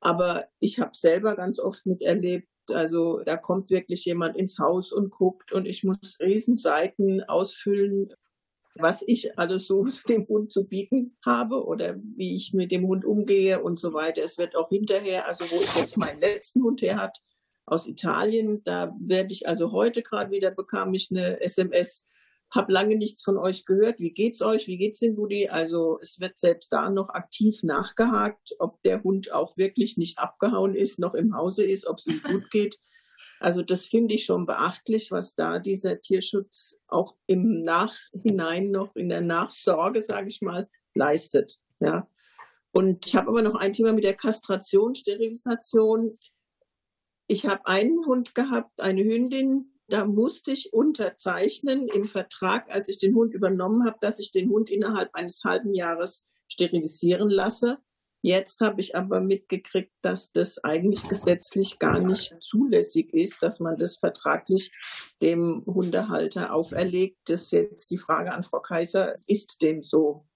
Aber 0.00 0.46
ich 0.58 0.80
habe 0.80 0.92
selber 0.94 1.36
ganz 1.36 1.60
oft 1.60 1.84
miterlebt, 1.84 2.48
also 2.70 3.20
da 3.24 3.36
kommt 3.36 3.70
wirklich 3.70 4.04
jemand 4.04 4.36
ins 4.36 4.58
Haus 4.58 4.92
und 4.92 5.10
guckt 5.10 5.52
und 5.52 5.66
ich 5.66 5.84
muss 5.84 6.18
Riesenseiten 6.20 7.22
ausfüllen, 7.22 8.12
was 8.74 9.02
ich 9.06 9.38
alles 9.38 9.66
so 9.66 9.86
dem 10.08 10.26
Hund 10.28 10.52
zu 10.52 10.66
bieten 10.66 11.16
habe 11.24 11.64
oder 11.64 11.96
wie 12.16 12.34
ich 12.34 12.52
mit 12.54 12.72
dem 12.72 12.86
Hund 12.86 13.04
umgehe 13.04 13.62
und 13.62 13.78
so 13.78 13.92
weiter. 13.92 14.22
Es 14.22 14.38
wird 14.38 14.56
auch 14.56 14.68
hinterher, 14.68 15.26
also 15.28 15.44
wo 15.44 15.60
ich 15.60 15.74
jetzt 15.76 15.96
meinen 15.96 16.20
letzten 16.20 16.62
Hund 16.62 16.82
her 16.82 16.96
hat, 16.96 17.18
aus 17.64 17.86
Italien, 17.86 18.62
da 18.64 18.94
werde 18.98 19.32
ich 19.32 19.46
also 19.46 19.72
heute 19.72 20.02
gerade 20.02 20.30
wieder 20.30 20.50
bekam 20.50 20.94
ich 20.94 21.08
eine 21.10 21.40
SMS, 21.40 22.04
hab 22.52 22.70
lange 22.70 22.96
nichts 22.96 23.22
von 23.22 23.38
euch 23.38 23.64
gehört. 23.64 23.98
Wie 23.98 24.12
geht's 24.12 24.42
euch? 24.42 24.66
Wie 24.66 24.76
geht's 24.76 24.98
den 24.98 25.16
Buddy? 25.16 25.48
Also 25.48 25.98
es 26.02 26.20
wird 26.20 26.38
selbst 26.38 26.70
da 26.70 26.90
noch 26.90 27.08
aktiv 27.08 27.62
nachgehakt, 27.62 28.54
ob 28.58 28.82
der 28.82 29.02
Hund 29.02 29.32
auch 29.32 29.56
wirklich 29.56 29.96
nicht 29.96 30.18
abgehauen 30.18 30.74
ist, 30.74 30.98
noch 30.98 31.14
im 31.14 31.34
Hause 31.34 31.64
ist, 31.64 31.86
ob 31.86 31.98
es 31.98 32.06
ihm 32.06 32.20
gut 32.22 32.50
geht. 32.50 32.78
Also 33.40 33.62
das 33.62 33.86
finde 33.86 34.14
ich 34.14 34.26
schon 34.26 34.46
beachtlich, 34.46 35.10
was 35.10 35.34
da 35.34 35.58
dieser 35.58 36.00
Tierschutz 36.00 36.78
auch 36.86 37.16
im 37.26 37.62
Nachhinein 37.62 38.70
noch 38.70 38.94
in 38.94 39.08
der 39.08 39.22
Nachsorge, 39.22 40.02
sage 40.02 40.28
ich 40.28 40.42
mal, 40.42 40.68
leistet. 40.94 41.58
Ja. 41.80 42.06
Und 42.70 43.06
ich 43.06 43.16
habe 43.16 43.28
aber 43.28 43.42
noch 43.42 43.54
ein 43.54 43.72
Thema 43.72 43.92
mit 43.94 44.04
der 44.04 44.14
Kastration, 44.14 44.94
Sterilisation. 44.94 46.18
Ich 47.26 47.46
habe 47.46 47.66
einen 47.66 48.04
Hund 48.06 48.34
gehabt, 48.34 48.80
eine 48.80 49.02
Hündin, 49.02 49.71
da 49.92 50.06
musste 50.06 50.52
ich 50.52 50.72
unterzeichnen 50.72 51.86
im 51.86 52.06
Vertrag, 52.06 52.74
als 52.74 52.88
ich 52.88 52.98
den 52.98 53.14
Hund 53.14 53.34
übernommen 53.34 53.84
habe, 53.84 53.98
dass 54.00 54.18
ich 54.20 54.32
den 54.32 54.48
Hund 54.48 54.70
innerhalb 54.70 55.14
eines 55.14 55.44
halben 55.44 55.74
Jahres 55.74 56.24
sterilisieren 56.50 57.28
lasse. 57.28 57.76
Jetzt 58.22 58.60
habe 58.60 58.80
ich 58.80 58.96
aber 58.96 59.20
mitgekriegt, 59.20 59.92
dass 60.00 60.32
das 60.32 60.64
eigentlich 60.64 61.06
gesetzlich 61.08 61.78
gar 61.78 62.00
nicht 62.00 62.34
zulässig 62.40 63.12
ist, 63.12 63.42
dass 63.42 63.60
man 63.60 63.76
das 63.76 63.98
vertraglich 63.98 64.72
dem 65.20 65.62
Hundehalter 65.66 66.54
auferlegt. 66.54 67.18
Das 67.26 67.42
ist 67.42 67.52
jetzt 67.52 67.90
die 67.90 67.98
Frage 67.98 68.32
an 68.32 68.44
Frau 68.44 68.60
Kaiser. 68.60 69.16
Ist 69.26 69.60
dem 69.60 69.82
so? 69.82 70.26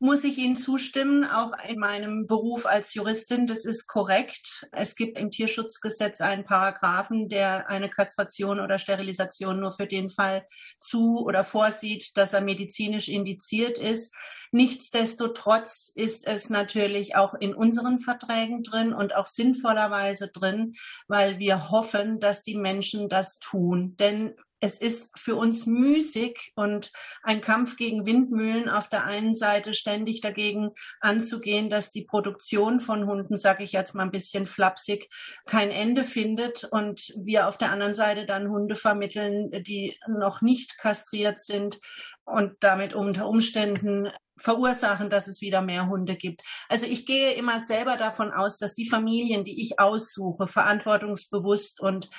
Muss 0.00 0.24
ich 0.24 0.38
Ihnen 0.38 0.56
zustimmen, 0.56 1.24
auch 1.24 1.52
in 1.68 1.78
meinem 1.78 2.26
Beruf 2.26 2.64
als 2.64 2.94
Juristin. 2.94 3.46
Das 3.46 3.66
ist 3.66 3.86
korrekt. 3.86 4.66
Es 4.72 4.96
gibt 4.96 5.18
im 5.18 5.30
Tierschutzgesetz 5.30 6.22
einen 6.22 6.44
Paragraphen, 6.44 7.28
der 7.28 7.68
eine 7.68 7.90
Kastration 7.90 8.60
oder 8.60 8.78
Sterilisation 8.78 9.60
nur 9.60 9.72
für 9.72 9.86
den 9.86 10.08
Fall 10.08 10.46
zu 10.78 11.22
oder 11.24 11.44
vorsieht, 11.44 12.16
dass 12.16 12.32
er 12.32 12.40
medizinisch 12.40 13.08
indiziert 13.08 13.78
ist. 13.78 14.14
Nichtsdestotrotz 14.52 15.92
ist 15.94 16.26
es 16.26 16.48
natürlich 16.48 17.14
auch 17.14 17.34
in 17.34 17.54
unseren 17.54 18.00
Verträgen 18.00 18.62
drin 18.62 18.94
und 18.94 19.14
auch 19.14 19.26
sinnvollerweise 19.26 20.28
drin, 20.28 20.76
weil 21.08 21.38
wir 21.38 21.70
hoffen, 21.70 22.20
dass 22.20 22.42
die 22.42 22.56
Menschen 22.56 23.10
das 23.10 23.38
tun. 23.38 23.96
Denn 23.98 24.34
es 24.60 24.80
ist 24.80 25.18
für 25.18 25.36
uns 25.36 25.66
müßig 25.66 26.52
und 26.54 26.92
ein 27.22 27.40
Kampf 27.40 27.76
gegen 27.76 28.04
Windmühlen 28.04 28.68
auf 28.68 28.88
der 28.88 29.04
einen 29.04 29.34
Seite 29.34 29.72
ständig 29.72 30.20
dagegen 30.20 30.70
anzugehen, 31.00 31.70
dass 31.70 31.90
die 31.90 32.04
Produktion 32.04 32.80
von 32.80 33.06
Hunden, 33.06 33.36
sage 33.36 33.64
ich 33.64 33.72
jetzt 33.72 33.94
mal 33.94 34.02
ein 34.02 34.10
bisschen 34.10 34.46
flapsig, 34.46 35.08
kein 35.46 35.70
Ende 35.70 36.04
findet 36.04 36.64
und 36.64 37.12
wir 37.22 37.48
auf 37.48 37.56
der 37.56 37.72
anderen 37.72 37.94
Seite 37.94 38.26
dann 38.26 38.50
Hunde 38.50 38.76
vermitteln, 38.76 39.50
die 39.62 39.98
noch 40.06 40.42
nicht 40.42 40.78
kastriert 40.78 41.38
sind 41.38 41.80
und 42.24 42.52
damit 42.60 42.94
unter 42.94 43.26
Umständen 43.28 44.10
verursachen, 44.36 45.10
dass 45.10 45.26
es 45.26 45.40
wieder 45.40 45.60
mehr 45.60 45.88
Hunde 45.88 46.16
gibt. 46.16 46.42
Also 46.68 46.86
ich 46.86 47.06
gehe 47.06 47.32
immer 47.32 47.60
selber 47.60 47.96
davon 47.96 48.32
aus, 48.32 48.56
dass 48.58 48.74
die 48.74 48.88
Familien, 48.88 49.44
die 49.44 49.60
ich 49.60 49.78
aussuche, 49.78 50.46
verantwortungsbewusst 50.46 51.80
und 51.80 52.10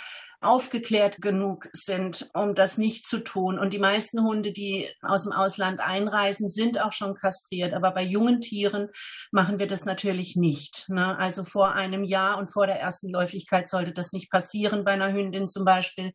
aufgeklärt 0.42 1.22
genug 1.22 1.70
sind, 1.72 2.30
um 2.34 2.56
das 2.56 2.78
nicht 2.78 3.06
zu 3.06 3.20
tun. 3.20 3.60
Und 3.60 3.74
die 3.74 3.80
meisten 3.80 4.24
Hunde, 4.24 4.52
die 4.52 4.90
aus 5.02 5.24
dem 5.24 5.32
Ausland 5.32 5.80
einreisen, 5.80 6.50
sind 6.50 6.82
auch 6.82 6.94
schon 6.94 7.16
kastriert. 7.16 7.74
Aber 7.74 7.92
bei 7.92 8.04
jungen 8.04 8.42
Tieren 8.42 8.90
machen 9.32 9.60
wir 9.60 9.68
das 9.68 9.86
natürlich 9.86 10.36
nicht. 10.36 10.90
Ne? 10.90 11.18
Also 11.18 11.44
vor 11.44 11.74
einem 11.74 12.04
Jahr 12.04 12.38
und 12.38 12.52
vor 12.52 12.66
der 12.66 12.80
ersten 12.80 13.10
Läufigkeit 13.10 13.70
sollte 13.70 13.92
das 13.92 14.14
nicht 14.14 14.32
passieren, 14.32 14.84
bei 14.84 14.92
einer 14.92 15.14
Hündin 15.14 15.48
zum 15.48 15.64
Beispiel. 15.64 16.12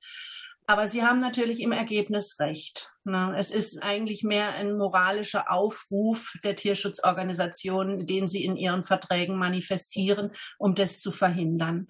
Aber 0.68 0.88
Sie 0.88 1.04
haben 1.04 1.20
natürlich 1.20 1.60
im 1.60 1.70
Ergebnis 1.70 2.40
recht. 2.40 2.92
Ne? 3.04 3.32
Es 3.38 3.52
ist 3.52 3.80
eigentlich 3.84 4.24
mehr 4.24 4.54
ein 4.54 4.76
moralischer 4.76 5.52
Aufruf 5.52 6.34
der 6.42 6.56
Tierschutzorganisationen, 6.56 8.06
den 8.06 8.26
Sie 8.26 8.44
in 8.44 8.56
Ihren 8.56 8.82
Verträgen 8.82 9.38
manifestieren, 9.38 10.32
um 10.58 10.74
das 10.74 10.98
zu 10.98 11.12
verhindern. 11.12 11.86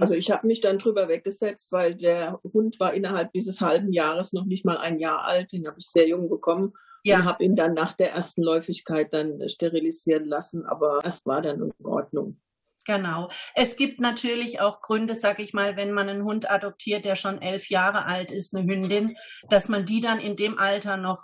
Also 0.00 0.14
ich 0.14 0.30
habe 0.30 0.46
mich 0.46 0.60
dann 0.60 0.78
drüber 0.78 1.08
weggesetzt, 1.08 1.72
weil 1.72 1.94
der 1.94 2.40
Hund 2.52 2.80
war 2.80 2.94
innerhalb 2.94 3.32
dieses 3.32 3.60
halben 3.60 3.92
Jahres 3.92 4.32
noch 4.32 4.44
nicht 4.44 4.64
mal 4.64 4.78
ein 4.78 4.98
Jahr 4.98 5.24
alt. 5.24 5.52
Den 5.52 5.66
habe 5.66 5.76
ich 5.78 5.86
sehr 5.86 6.08
jung 6.08 6.28
bekommen 6.28 6.72
ja. 7.04 7.18
und 7.18 7.24
habe 7.24 7.44
ihn 7.44 7.56
dann 7.56 7.74
nach 7.74 7.92
der 7.92 8.12
ersten 8.12 8.42
Läufigkeit 8.42 9.12
dann 9.12 9.48
sterilisieren 9.48 10.24
lassen. 10.24 10.66
Aber 10.66 11.00
es 11.04 11.20
war 11.24 11.42
dann 11.42 11.62
in 11.62 11.84
Ordnung. 11.84 12.40
Genau. 12.86 13.28
Es 13.54 13.76
gibt 13.76 14.00
natürlich 14.00 14.60
auch 14.60 14.80
Gründe, 14.80 15.14
sag 15.14 15.38
ich 15.38 15.52
mal, 15.52 15.76
wenn 15.76 15.92
man 15.92 16.08
einen 16.08 16.24
Hund 16.24 16.50
adoptiert, 16.50 17.04
der 17.04 17.14
schon 17.14 17.42
elf 17.42 17.68
Jahre 17.68 18.06
alt 18.06 18.32
ist, 18.32 18.56
eine 18.56 18.66
Hündin, 18.66 19.16
dass 19.48 19.68
man 19.68 19.84
die 19.84 20.00
dann 20.00 20.18
in 20.18 20.34
dem 20.34 20.58
Alter 20.58 20.96
noch 20.96 21.22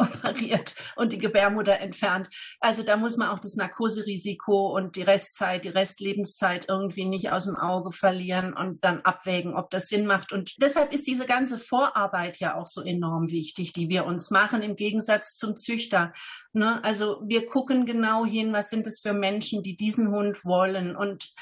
operiert 0.00 0.74
und 0.96 1.12
die 1.12 1.18
Gebärmutter 1.18 1.78
entfernt. 1.78 2.28
Also 2.60 2.82
da 2.82 2.96
muss 2.96 3.16
man 3.16 3.28
auch 3.28 3.38
das 3.38 3.56
Narkoserisiko 3.56 4.74
und 4.74 4.96
die 4.96 5.02
Restzeit, 5.02 5.64
die 5.64 5.70
Restlebenszeit 5.70 6.66
irgendwie 6.68 7.04
nicht 7.04 7.30
aus 7.32 7.44
dem 7.44 7.56
Auge 7.56 7.92
verlieren 7.92 8.54
und 8.54 8.84
dann 8.84 9.00
abwägen, 9.02 9.54
ob 9.54 9.70
das 9.70 9.88
Sinn 9.88 10.06
macht. 10.06 10.32
Und 10.32 10.54
deshalb 10.62 10.92
ist 10.92 11.06
diese 11.06 11.26
ganze 11.26 11.58
Vorarbeit 11.58 12.38
ja 12.38 12.56
auch 12.56 12.66
so 12.66 12.82
enorm 12.82 13.30
wichtig, 13.30 13.72
die 13.72 13.88
wir 13.88 14.06
uns 14.06 14.30
machen, 14.30 14.62
im 14.62 14.76
Gegensatz 14.76 15.34
zum 15.34 15.56
Züchter. 15.56 16.12
Ne? 16.52 16.82
Also 16.84 17.22
wir 17.26 17.46
gucken 17.46 17.86
genau 17.86 18.24
hin, 18.24 18.52
was 18.52 18.70
sind 18.70 18.86
es 18.86 19.00
für 19.00 19.12
Menschen, 19.12 19.62
die 19.62 19.76
diesen 19.76 20.10
Hund 20.10 20.44
wollen 20.44 20.96
und 20.96 21.32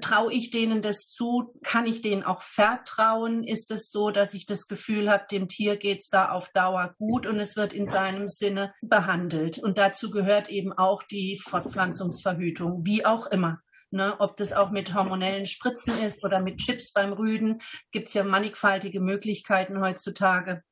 traue 0.00 0.32
ich 0.32 0.50
denen 0.50 0.82
das 0.82 1.08
zu? 1.08 1.54
Kann 1.62 1.86
ich 1.86 2.02
denen 2.02 2.22
auch 2.22 2.42
vertrauen? 2.42 3.44
Ist 3.44 3.70
es 3.70 3.90
so, 3.90 4.10
dass 4.10 4.34
ich 4.34 4.46
das 4.46 4.68
Gefühl 4.68 5.10
habe, 5.10 5.26
dem 5.30 5.48
Tier 5.48 5.76
geht's 5.76 6.08
da 6.08 6.30
auf 6.30 6.50
Dauer 6.52 6.94
gut 6.98 7.26
und 7.26 7.38
es 7.38 7.56
wird 7.56 7.72
in 7.72 7.86
seinem 7.86 8.28
Sinne 8.28 8.74
behandelt? 8.80 9.58
Und 9.58 9.78
dazu 9.78 10.10
gehört 10.10 10.48
eben 10.48 10.72
auch 10.72 11.02
die 11.02 11.38
Fortpflanzungsverhütung, 11.42 12.86
wie 12.86 13.04
auch 13.04 13.26
immer. 13.26 13.60
Ne, 13.92 14.16
ob 14.18 14.36
das 14.36 14.52
auch 14.52 14.70
mit 14.70 14.94
hormonellen 14.94 15.46
Spritzen 15.46 15.96
ist 15.98 16.24
oder 16.24 16.40
mit 16.40 16.58
Chips 16.58 16.92
beim 16.92 17.12
Rüden, 17.12 17.60
gibt's 17.92 18.14
ja 18.14 18.24
mannigfaltige 18.24 19.00
Möglichkeiten 19.00 19.80
heutzutage. 19.80 20.64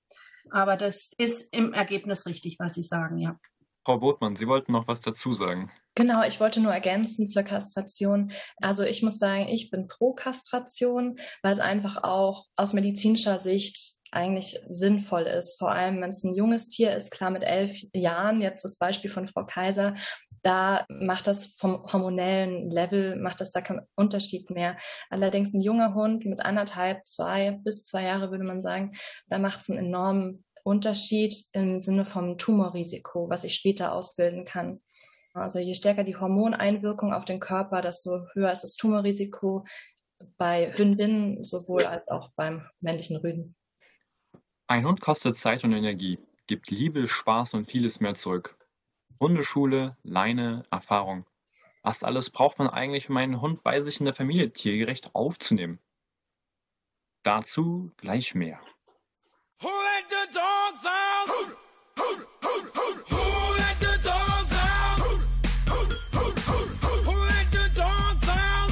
Aber 0.50 0.76
das 0.76 1.12
ist 1.16 1.54
im 1.54 1.72
Ergebnis 1.72 2.26
richtig, 2.26 2.56
was 2.58 2.74
Sie 2.74 2.82
sagen, 2.82 3.18
ja. 3.18 3.38
Frau 3.84 3.98
Botmann, 3.98 4.36
Sie 4.36 4.48
wollten 4.48 4.72
noch 4.72 4.88
was 4.88 5.00
dazu 5.00 5.32
sagen. 5.32 5.70
Genau, 5.94 6.22
ich 6.24 6.40
wollte 6.40 6.60
nur 6.60 6.72
ergänzen 6.72 7.28
zur 7.28 7.42
Kastration. 7.42 8.32
Also 8.62 8.82
ich 8.82 9.02
muss 9.02 9.18
sagen, 9.18 9.46
ich 9.48 9.70
bin 9.70 9.86
pro 9.86 10.12
Kastration, 10.12 11.16
weil 11.42 11.52
es 11.52 11.60
einfach 11.60 12.02
auch 12.02 12.46
aus 12.56 12.72
medizinischer 12.72 13.38
Sicht 13.38 13.94
eigentlich 14.10 14.58
sinnvoll 14.70 15.22
ist. 15.22 15.58
Vor 15.58 15.70
allem, 15.70 16.00
wenn 16.00 16.10
es 16.10 16.24
ein 16.24 16.34
junges 16.34 16.68
Tier 16.68 16.96
ist, 16.96 17.10
klar 17.10 17.30
mit 17.30 17.44
elf 17.44 17.76
Jahren, 17.92 18.40
jetzt 18.40 18.64
das 18.64 18.76
Beispiel 18.76 19.10
von 19.10 19.28
Frau 19.28 19.44
Kaiser, 19.44 19.94
da 20.42 20.84
macht 20.88 21.26
das 21.26 21.56
vom 21.56 21.82
hormonellen 21.90 22.70
Level, 22.70 23.16
macht 23.16 23.40
das 23.40 23.50
da 23.50 23.60
keinen 23.60 23.80
Unterschied 23.96 24.50
mehr. 24.50 24.76
Allerdings 25.10 25.54
ein 25.54 25.62
junger 25.62 25.94
Hund 25.94 26.26
mit 26.26 26.40
anderthalb, 26.40 27.06
zwei 27.06 27.58
bis 27.64 27.84
zwei 27.84 28.04
Jahre 28.04 28.30
würde 28.30 28.44
man 28.44 28.62
sagen, 28.62 28.92
da 29.28 29.38
macht 29.38 29.62
es 29.62 29.70
einen 29.70 29.86
enormen 29.86 30.44
Unterschied 30.64 31.34
im 31.52 31.80
Sinne 31.80 32.04
vom 32.04 32.38
Tumorrisiko, 32.38 33.28
was 33.28 33.44
ich 33.44 33.54
später 33.54 33.92
ausbilden 33.92 34.44
kann. 34.44 34.80
Also 35.34 35.58
je 35.58 35.74
stärker 35.74 36.04
die 36.04 36.16
Hormoneinwirkung 36.16 37.12
auf 37.12 37.24
den 37.24 37.40
Körper, 37.40 37.82
desto 37.82 38.26
höher 38.34 38.50
ist 38.50 38.62
das 38.62 38.76
Tumorrisiko 38.76 39.64
bei 40.38 40.72
Hündinnen 40.76 41.44
sowohl 41.44 41.84
als 41.84 42.08
auch 42.08 42.30
beim 42.36 42.66
männlichen 42.80 43.16
Rüden. 43.16 43.56
Ein 44.66 44.86
Hund 44.86 45.00
kostet 45.00 45.36
Zeit 45.36 45.62
und 45.64 45.72
Energie, 45.72 46.18
gibt 46.46 46.70
Liebe, 46.70 47.06
Spaß 47.06 47.54
und 47.54 47.70
vieles 47.70 48.00
mehr 48.00 48.14
zurück. 48.14 48.56
Hundeschule, 49.20 49.96
Leine, 50.02 50.64
Erfahrung. 50.70 51.26
Was 51.82 52.02
alles 52.02 52.30
braucht 52.30 52.58
man 52.58 52.68
eigentlich, 52.68 53.10
um 53.10 53.16
einen 53.18 53.40
Hund 53.40 53.62
bei 53.62 53.80
sich 53.80 53.98
in 54.00 54.06
der 54.06 54.14
Familie 54.14 54.52
tiergerecht 54.52 55.14
aufzunehmen? 55.14 55.78
Dazu 57.22 57.90
gleich 57.98 58.34
mehr. 58.34 58.60
Who 59.64 59.70
let 59.70 60.04
the 60.10 60.26
dogs 60.30 60.84
out? 60.84 61.26
Who, 61.26 62.04
let 63.56 63.76
the 63.80 63.98
dogs 64.04 64.52
out? 64.52 64.98
Who, 67.08 67.14
let 67.32 67.50
the 67.50 67.64
dogs 67.74 68.28
out? 68.28 68.68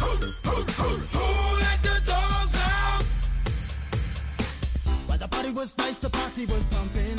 Who, 0.00 1.28
let 1.60 1.78
the 1.82 1.96
dogs 2.06 2.56
out? 2.56 3.04
Well, 5.06 5.18
the 5.18 5.28
party 5.28 5.50
was 5.50 5.76
nice, 5.76 5.98
the 5.98 6.08
party 6.08 6.46
was 6.46 6.64
pumping. 6.70 7.18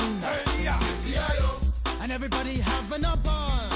Yeah, 0.64 0.80
yeah, 1.06 2.00
And 2.00 2.10
everybody 2.10 2.58
having 2.58 3.04
a 3.04 3.16
ball. 3.18 3.70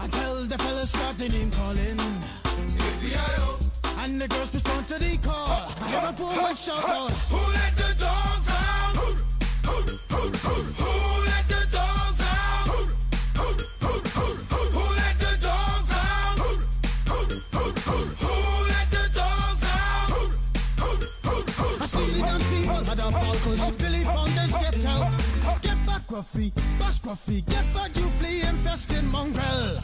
Until 0.00 0.46
the 0.46 0.58
fellas 0.58 0.90
started 0.90 1.32
in 1.32 1.52
calling. 1.52 2.21
And 4.02 4.20
the 4.20 4.26
girls 4.26 4.52
respond 4.52 4.88
to 4.88 4.98
the 4.98 5.16
call. 5.18 5.46
I 5.80 5.88
hear 5.88 6.10
a 6.10 6.12
poor 6.12 6.34
one 6.42 6.56
shout 6.56 6.82
out. 6.82 7.12
Who 7.30 7.38
let 7.52 7.76
the 7.76 7.94
dogs 8.02 8.48
out? 8.50 8.96
Who, 8.98 9.14
who, 9.62 9.78
who, 10.10 10.26
who 10.82 11.22
let 11.30 11.46
the 11.46 11.62
dogs 11.70 12.20
out? 12.20 12.66
Who, 12.66 12.82
who, 13.38 13.46
who, 13.78 14.26
who 14.74 14.84
let 14.98 15.16
the 15.22 15.38
dogs 15.38 15.90
out? 15.94 16.34
Who, 16.34 16.50
who, 17.14 17.22
who, 17.54 17.96
who 18.26 18.34
let 18.74 18.90
the 18.90 19.06
dogs 19.14 19.62
out? 19.70 20.10
I 21.80 21.86
see 21.86 22.06
the 22.10 22.18
dance 22.26 22.46
people 22.50 22.82
had 22.82 22.98
a 22.98 23.08
ball 23.08 23.34
cause 23.38 23.70
Billy 23.70 24.02
Fountains 24.02 24.52
get 24.52 24.84
out. 24.84 25.12
Get 25.62 25.78
back, 25.86 26.02
Gruffy, 26.10 26.50
bash 26.80 26.98
Gruffy, 26.98 27.46
get 27.46 27.66
back, 27.72 27.94
you 27.94 28.08
flea 28.18 28.42
infested 28.50 29.04
mongrel. 29.12 29.78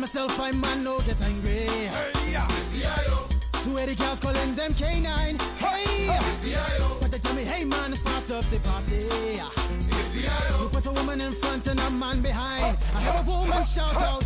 Myself 0.00 0.40
I 0.40 0.50
man 0.52 0.82
no 0.82 0.98
get 1.00 1.20
angry. 1.22 1.50
Hey, 1.50 2.32
yeah, 2.32 2.48
yeah, 2.74 3.62
Two 3.62 3.76
eighty 3.76 3.94
cows 3.94 4.18
calling 4.18 4.54
them 4.54 4.72
canine. 4.72 5.36
Hey, 5.58 6.06
hey 6.06 6.78
but 7.00 7.10
they 7.10 7.18
tell 7.18 7.34
me, 7.34 7.44
hey 7.44 7.64
man, 7.64 7.92
it's 7.92 8.00
part 8.00 8.30
of 8.30 8.50
the 8.50 8.58
party. 8.60 9.04
You 10.60 10.68
put 10.68 10.86
a 10.86 10.92
woman 10.92 11.20
in 11.20 11.32
front 11.32 11.66
and 11.66 11.78
a 11.78 11.90
man 11.90 12.22
behind. 12.22 12.78
I 12.94 13.00
have 13.00 13.28
a 13.28 13.30
woman 13.30 13.64
shout 13.64 13.94
out, 13.96 14.24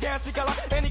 against 0.00 0.24
the 0.24 0.32
color. 0.32 0.52
Any 0.72 0.89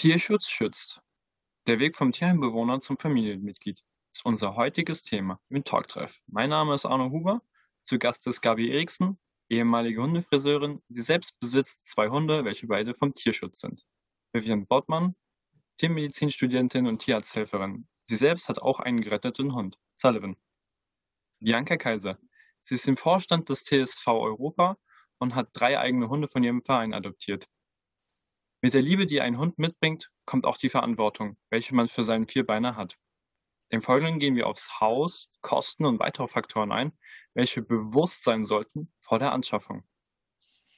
Tierschutz 0.00 0.48
schützt. 0.48 1.02
Der 1.66 1.78
Weg 1.78 1.94
vom 1.94 2.10
Tierheimbewohner 2.10 2.80
zum 2.80 2.96
Familienmitglied 2.96 3.84
ist 4.10 4.24
unser 4.24 4.56
heutiges 4.56 5.02
Thema 5.02 5.38
im 5.50 5.62
Talktreff. 5.62 6.22
Mein 6.26 6.48
Name 6.48 6.74
ist 6.74 6.86
Arno 6.86 7.10
Huber. 7.10 7.42
Zu 7.84 7.98
Gast 7.98 8.26
ist 8.26 8.40
Gabi 8.40 8.70
Eriksen, 8.70 9.18
ehemalige 9.50 10.00
Hundefriseurin. 10.00 10.80
Sie 10.88 11.02
selbst 11.02 11.38
besitzt 11.38 11.86
zwei 11.86 12.08
Hunde, 12.08 12.46
welche 12.46 12.66
beide 12.66 12.94
vom 12.94 13.12
Tierschutz 13.12 13.60
sind. 13.60 13.84
Vivian 14.32 14.66
Bottmann, 14.66 15.16
Tiermedizinstudentin 15.76 16.86
und 16.86 17.00
Tierarzthelferin. 17.00 17.86
Sie 18.04 18.16
selbst 18.16 18.48
hat 18.48 18.62
auch 18.62 18.80
einen 18.80 19.02
geretteten 19.02 19.54
Hund, 19.54 19.76
Sullivan. 19.96 20.34
Bianca 21.40 21.76
Kaiser. 21.76 22.18
Sie 22.62 22.76
ist 22.76 22.88
im 22.88 22.96
Vorstand 22.96 23.50
des 23.50 23.64
TSV 23.64 24.06
Europa 24.06 24.78
und 25.18 25.34
hat 25.34 25.50
drei 25.52 25.78
eigene 25.78 26.08
Hunde 26.08 26.26
von 26.26 26.42
ihrem 26.42 26.62
Verein 26.62 26.94
adoptiert. 26.94 27.50
Mit 28.62 28.74
der 28.74 28.82
Liebe, 28.82 29.06
die 29.06 29.22
ein 29.22 29.38
Hund 29.38 29.58
mitbringt, 29.58 30.10
kommt 30.26 30.44
auch 30.44 30.58
die 30.58 30.68
Verantwortung, 30.68 31.38
welche 31.48 31.74
man 31.74 31.88
für 31.88 32.04
seinen 32.04 32.28
Vierbeiner 32.28 32.76
hat. 32.76 32.96
Im 33.70 33.80
Folgenden 33.80 34.18
gehen 34.18 34.36
wir 34.36 34.48
aufs 34.48 34.80
Haus, 34.80 35.28
Kosten 35.40 35.86
und 35.86 35.98
weitere 35.98 36.26
Faktoren 36.26 36.70
ein, 36.70 36.92
welche 37.32 37.62
bewusst 37.62 38.22
sein 38.22 38.44
sollten 38.44 38.92
vor 39.00 39.18
der 39.18 39.32
Anschaffung. 39.32 39.84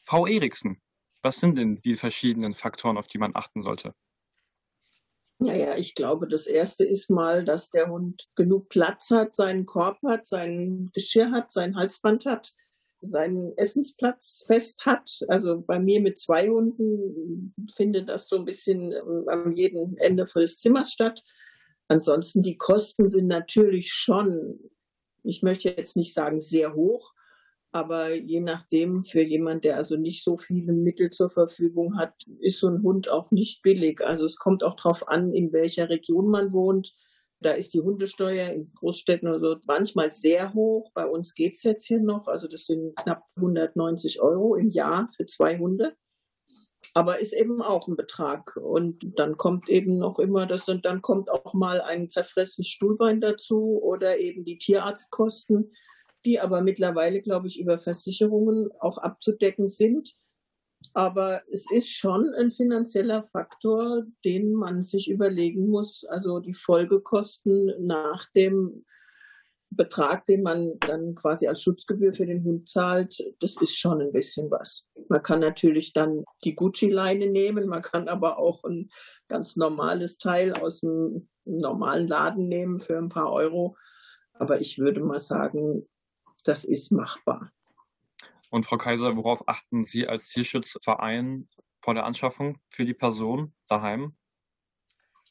Frau 0.04 0.26
Eriksen, 0.26 0.80
was 1.22 1.40
sind 1.40 1.58
denn 1.58 1.80
die 1.80 1.94
verschiedenen 1.94 2.54
Faktoren, 2.54 2.98
auf 2.98 3.08
die 3.08 3.18
man 3.18 3.34
achten 3.34 3.62
sollte? 3.62 3.94
Naja, 5.38 5.76
ich 5.76 5.96
glaube, 5.96 6.28
das 6.28 6.46
erste 6.46 6.84
ist 6.84 7.10
mal, 7.10 7.44
dass 7.44 7.70
der 7.70 7.88
Hund 7.88 8.28
genug 8.36 8.68
Platz 8.68 9.10
hat, 9.10 9.34
seinen 9.34 9.66
Korb 9.66 9.98
hat, 10.06 10.28
sein 10.28 10.90
Geschirr 10.92 11.32
hat, 11.32 11.50
sein 11.50 11.74
Halsband 11.74 12.26
hat, 12.26 12.52
seinen 13.02 13.56
Essensplatz 13.58 14.44
fest 14.46 14.86
hat. 14.86 15.20
Also 15.28 15.60
bei 15.60 15.78
mir 15.78 16.00
mit 16.00 16.18
zwei 16.18 16.48
Hunden 16.48 17.54
findet 17.76 18.08
das 18.08 18.28
so 18.28 18.36
ein 18.36 18.44
bisschen 18.44 18.92
ähm, 18.92 19.24
am 19.28 19.52
jeden 19.52 19.96
Ende 19.98 20.24
des 20.24 20.58
Zimmers 20.58 20.92
statt. 20.92 21.22
Ansonsten 21.88 22.42
die 22.42 22.56
Kosten 22.56 23.08
sind 23.08 23.26
natürlich 23.26 23.92
schon, 23.92 24.58
ich 25.24 25.42
möchte 25.42 25.68
jetzt 25.68 25.96
nicht 25.96 26.14
sagen 26.14 26.38
sehr 26.38 26.74
hoch, 26.74 27.12
aber 27.72 28.14
je 28.14 28.40
nachdem, 28.40 29.02
für 29.02 29.22
jemand, 29.22 29.64
der 29.64 29.76
also 29.76 29.96
nicht 29.96 30.22
so 30.22 30.36
viele 30.36 30.72
Mittel 30.72 31.10
zur 31.10 31.30
Verfügung 31.30 31.96
hat, 31.96 32.14
ist 32.38 32.60
so 32.60 32.68
ein 32.68 32.82
Hund 32.82 33.08
auch 33.08 33.30
nicht 33.30 33.62
billig. 33.62 34.02
Also 34.04 34.26
es 34.26 34.36
kommt 34.36 34.62
auch 34.62 34.76
darauf 34.76 35.08
an, 35.08 35.32
in 35.32 35.52
welcher 35.52 35.88
Region 35.88 36.28
man 36.28 36.52
wohnt. 36.52 36.94
Da 37.42 37.52
ist 37.52 37.74
die 37.74 37.80
Hundesteuer 37.80 38.50
in 38.50 38.72
Großstädten 38.74 39.28
oder 39.28 39.40
so 39.40 39.56
manchmal 39.66 40.10
sehr 40.10 40.54
hoch. 40.54 40.90
Bei 40.94 41.06
uns 41.06 41.34
geht's 41.34 41.62
jetzt 41.62 41.86
hier 41.86 42.00
noch. 42.00 42.28
Also 42.28 42.48
das 42.48 42.66
sind 42.66 42.96
knapp 42.96 43.24
190 43.36 44.20
Euro 44.20 44.54
im 44.54 44.70
Jahr 44.70 45.08
für 45.16 45.26
zwei 45.26 45.58
Hunde. 45.58 45.94
Aber 46.94 47.20
ist 47.20 47.32
eben 47.32 47.62
auch 47.62 47.88
ein 47.88 47.96
Betrag. 47.96 48.56
Und 48.56 49.18
dann 49.18 49.36
kommt 49.36 49.68
eben 49.68 49.98
noch 49.98 50.18
immer 50.18 50.46
das 50.46 50.68
und 50.68 50.84
dann 50.84 51.02
kommt 51.02 51.30
auch 51.30 51.54
mal 51.54 51.80
ein 51.80 52.08
zerfressenes 52.08 52.68
Stuhlbein 52.68 53.20
dazu 53.20 53.80
oder 53.82 54.18
eben 54.18 54.44
die 54.44 54.58
Tierarztkosten 54.58 55.72
die 56.24 56.40
aber 56.40 56.60
mittlerweile, 56.60 57.20
glaube 57.20 57.48
ich, 57.48 57.58
über 57.58 57.78
Versicherungen 57.78 58.70
auch 58.80 58.98
abzudecken 58.98 59.68
sind. 59.68 60.14
Aber 60.94 61.42
es 61.50 61.70
ist 61.70 61.90
schon 61.90 62.32
ein 62.38 62.50
finanzieller 62.50 63.24
Faktor, 63.24 64.04
den 64.24 64.54
man 64.54 64.82
sich 64.82 65.10
überlegen 65.10 65.68
muss. 65.68 66.04
Also 66.04 66.40
die 66.40 66.54
Folgekosten 66.54 67.74
nach 67.86 68.26
dem 68.32 68.84
Betrag, 69.70 70.26
den 70.26 70.42
man 70.42 70.78
dann 70.80 71.14
quasi 71.14 71.46
als 71.48 71.62
Schutzgebühr 71.62 72.12
für 72.12 72.26
den 72.26 72.44
Hund 72.44 72.68
zahlt, 72.68 73.22
das 73.40 73.56
ist 73.60 73.76
schon 73.76 74.00
ein 74.00 74.12
bisschen 74.12 74.50
was. 74.50 74.90
Man 75.08 75.22
kann 75.22 75.40
natürlich 75.40 75.92
dann 75.92 76.24
die 76.44 76.54
Gucci-Leine 76.54 77.28
nehmen, 77.28 77.66
man 77.68 77.82
kann 77.82 78.08
aber 78.08 78.38
auch 78.38 78.64
ein 78.64 78.90
ganz 79.28 79.56
normales 79.56 80.18
Teil 80.18 80.52
aus 80.52 80.80
dem 80.80 81.28
normalen 81.44 82.06
Laden 82.06 82.48
nehmen 82.48 82.80
für 82.80 82.98
ein 82.98 83.08
paar 83.08 83.32
Euro. 83.32 83.76
Aber 84.34 84.60
ich 84.60 84.78
würde 84.78 85.00
mal 85.00 85.18
sagen, 85.18 85.88
das 86.44 86.64
ist 86.64 86.92
machbar. 86.92 87.50
Und 88.52 88.66
Frau 88.66 88.76
Kaiser, 88.76 89.16
worauf 89.16 89.48
achten 89.48 89.82
Sie 89.82 90.06
als 90.06 90.28
Tierschutzverein 90.28 91.48
vor 91.80 91.94
der 91.94 92.04
Anschaffung 92.04 92.58
für 92.68 92.84
die 92.84 92.92
Person 92.92 93.54
daheim? 93.66 94.14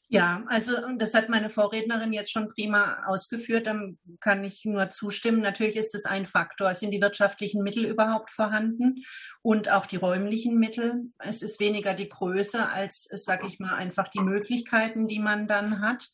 Ja, 0.08 0.42
also 0.48 0.72
das 0.98 1.14
hat 1.14 1.28
meine 1.28 1.48
Vorrednerin 1.48 2.12
jetzt 2.12 2.32
schon 2.32 2.48
prima 2.48 3.04
ausgeführt. 3.06 3.68
Dann 3.68 3.96
kann 4.18 4.42
ich 4.42 4.64
nur 4.64 4.90
zustimmen. 4.90 5.40
Natürlich 5.40 5.76
ist 5.76 5.94
es 5.94 6.04
ein 6.04 6.26
Faktor. 6.26 6.74
Sind 6.74 6.90
die 6.90 7.00
wirtschaftlichen 7.00 7.62
Mittel 7.62 7.84
überhaupt 7.84 8.32
vorhanden 8.32 9.04
und 9.40 9.70
auch 9.70 9.86
die 9.86 9.96
räumlichen 9.96 10.58
Mittel? 10.58 11.04
Es 11.18 11.42
ist 11.42 11.60
weniger 11.60 11.94
die 11.94 12.08
Größe 12.08 12.68
als, 12.70 13.04
sage 13.04 13.46
ich 13.46 13.60
mal, 13.60 13.76
einfach 13.76 14.08
die 14.08 14.20
Möglichkeiten, 14.20 15.06
die 15.06 15.20
man 15.20 15.46
dann 15.46 15.80
hat. 15.80 16.08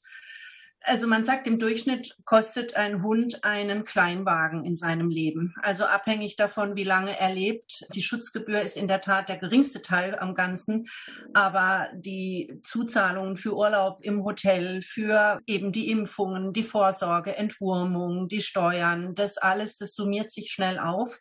Also 0.80 1.06
man 1.06 1.24
sagt, 1.24 1.46
im 1.46 1.58
Durchschnitt 1.58 2.16
kostet 2.24 2.76
ein 2.76 3.02
Hund 3.02 3.44
einen 3.44 3.84
Kleinwagen 3.84 4.64
in 4.64 4.76
seinem 4.76 5.10
Leben. 5.10 5.54
Also 5.62 5.84
abhängig 5.84 6.36
davon, 6.36 6.76
wie 6.76 6.84
lange 6.84 7.18
er 7.18 7.32
lebt. 7.32 7.86
Die 7.94 8.02
Schutzgebühr 8.02 8.62
ist 8.62 8.76
in 8.76 8.88
der 8.88 9.00
Tat 9.00 9.28
der 9.28 9.38
geringste 9.38 9.82
Teil 9.82 10.18
am 10.18 10.34
Ganzen. 10.34 10.86
Aber 11.34 11.88
die 11.94 12.58
Zuzahlungen 12.62 13.36
für 13.36 13.56
Urlaub 13.56 13.98
im 14.02 14.24
Hotel, 14.24 14.80
für 14.80 15.40
eben 15.46 15.72
die 15.72 15.90
Impfungen, 15.90 16.52
die 16.52 16.62
Vorsorge, 16.62 17.36
Entwurmung, 17.36 18.28
die 18.28 18.40
Steuern, 18.40 19.14
das 19.14 19.36
alles, 19.36 19.76
das 19.76 19.94
summiert 19.94 20.30
sich 20.30 20.52
schnell 20.52 20.78
auf 20.78 21.20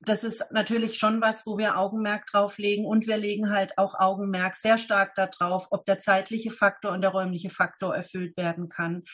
das 0.00 0.22
ist 0.22 0.52
natürlich 0.52 0.96
schon 0.96 1.20
was, 1.20 1.46
wo 1.46 1.58
wir 1.58 1.76
Augenmerk 1.76 2.26
drauf 2.26 2.58
legen. 2.58 2.86
Und 2.86 3.06
wir 3.06 3.16
legen 3.16 3.50
halt 3.50 3.76
auch 3.78 3.98
Augenmerk 3.98 4.54
sehr 4.54 4.78
stark 4.78 5.14
darauf, 5.16 5.68
ob 5.70 5.84
der 5.86 5.98
zeitliche 5.98 6.50
Faktor 6.50 6.92
und 6.92 7.02
der 7.02 7.10
räumliche 7.10 7.50
Faktor 7.50 7.96
erfüllt 7.96 8.36
werden 8.36 8.68
kann 8.68 9.04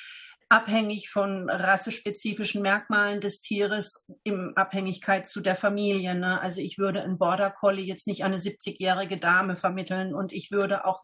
abhängig 0.55 1.11
von 1.11 1.51
rassespezifischen 1.51 2.63
Merkmalen 2.63 3.21
des 3.21 3.41
Tieres 3.41 4.07
in 4.23 4.53
Abhängigkeit 4.55 5.27
zu 5.27 5.41
der 5.41 5.57
Familie. 5.57 6.15
Ne? 6.15 6.41
Also 6.41 6.61
ich 6.61 6.79
würde 6.79 7.03
einen 7.03 7.19
Border 7.19 7.51
Collie 7.51 7.85
jetzt 7.85 8.07
nicht 8.07 8.23
an 8.23 8.31
eine 8.31 8.41
70-jährige 8.41 9.19
Dame 9.19 9.57
vermitteln 9.57 10.15
und 10.15 10.33
ich 10.33 10.53
würde 10.53 10.85
auch 10.85 11.03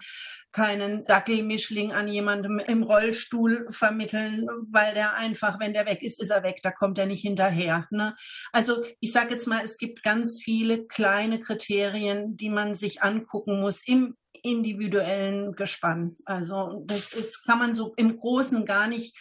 keinen 0.53 1.05
Dackelmischling 1.05 1.91
an 1.91 2.07
jemandem 2.07 2.61
im 2.61 2.85
Rollstuhl 2.85 3.67
vermitteln, 3.71 4.47
weil 4.71 4.95
der 4.95 5.15
einfach, 5.15 5.59
wenn 5.59 5.73
der 5.73 5.85
weg 5.85 6.05
ist, 6.05 6.23
ist 6.23 6.31
er 6.31 6.45
weg, 6.45 6.61
da 6.63 6.71
kommt 6.71 6.97
er 6.99 7.07
nicht 7.07 7.23
hinterher. 7.23 7.89
Ne? 7.91 8.15
Also 8.53 8.85
ich 9.01 9.13
sage 9.13 9.31
jetzt 9.31 9.49
mal, 9.49 9.65
es 9.65 9.79
gibt 9.79 10.05
ganz 10.05 10.41
viele 10.41 10.87
kleine 10.87 11.41
Kriterien, 11.41 12.37
die 12.37 12.51
man 12.51 12.75
sich 12.75 13.03
angucken 13.03 13.59
muss 13.59 13.85
im 13.85 14.17
individuellen 14.45 15.57
Gespann. 15.57 16.17
Also 16.25 16.85
das 16.87 17.13
ist, 17.13 17.45
kann 17.47 17.59
man 17.59 17.75
so 17.75 17.95
im 17.97 18.17
Großen 18.17 18.65
gar 18.65 18.87
nicht 18.87 19.17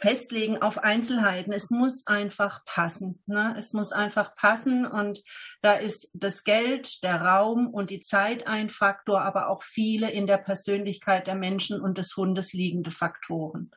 festlegen 0.00 0.62
auf 0.62 0.78
Einzelheiten. 0.78 1.52
Es 1.52 1.70
muss 1.70 2.06
einfach 2.06 2.64
passen. 2.64 3.22
Ne? 3.26 3.54
Es 3.56 3.74
muss 3.74 3.92
einfach 3.92 4.34
passen 4.34 4.86
und 4.86 5.22
da 5.60 5.74
ist 5.74 6.10
das 6.14 6.44
Geld, 6.44 7.02
der 7.04 7.20
Raum 7.20 7.68
und 7.68 7.90
die 7.90 8.00
Zeit 8.00 8.46
ein 8.46 8.70
Faktor, 8.70 9.22
aber 9.22 9.48
auch 9.48 9.62
viele 9.62 10.10
in 10.10 10.26
der 10.26 10.38
Persönlichkeit 10.38 11.26
der 11.26 11.34
Menschen 11.34 11.80
und 11.80 11.98
des 11.98 12.16
Hundes 12.16 12.52
liegende 12.52 12.90
Faktoren. 12.90 13.70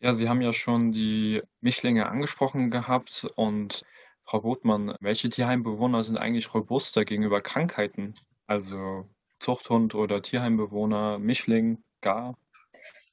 Ja, 0.00 0.12
Sie 0.12 0.28
haben 0.28 0.40
ja 0.40 0.52
schon 0.52 0.92
die 0.92 1.42
Mischlinge 1.60 2.08
angesprochen 2.08 2.70
gehabt 2.70 3.26
und 3.36 3.82
Frau 4.24 4.40
Botmann, 4.40 4.94
welche 5.00 5.28
Tierheimbewohner 5.28 6.02
sind 6.02 6.16
eigentlich 6.16 6.52
robuster 6.52 7.04
gegenüber 7.04 7.40
Krankheiten? 7.40 8.14
Also 8.46 9.08
Zuchthund 9.38 9.94
oder 9.94 10.22
Tierheimbewohner, 10.22 11.18
Mischling, 11.18 11.82
gar? 12.00 12.36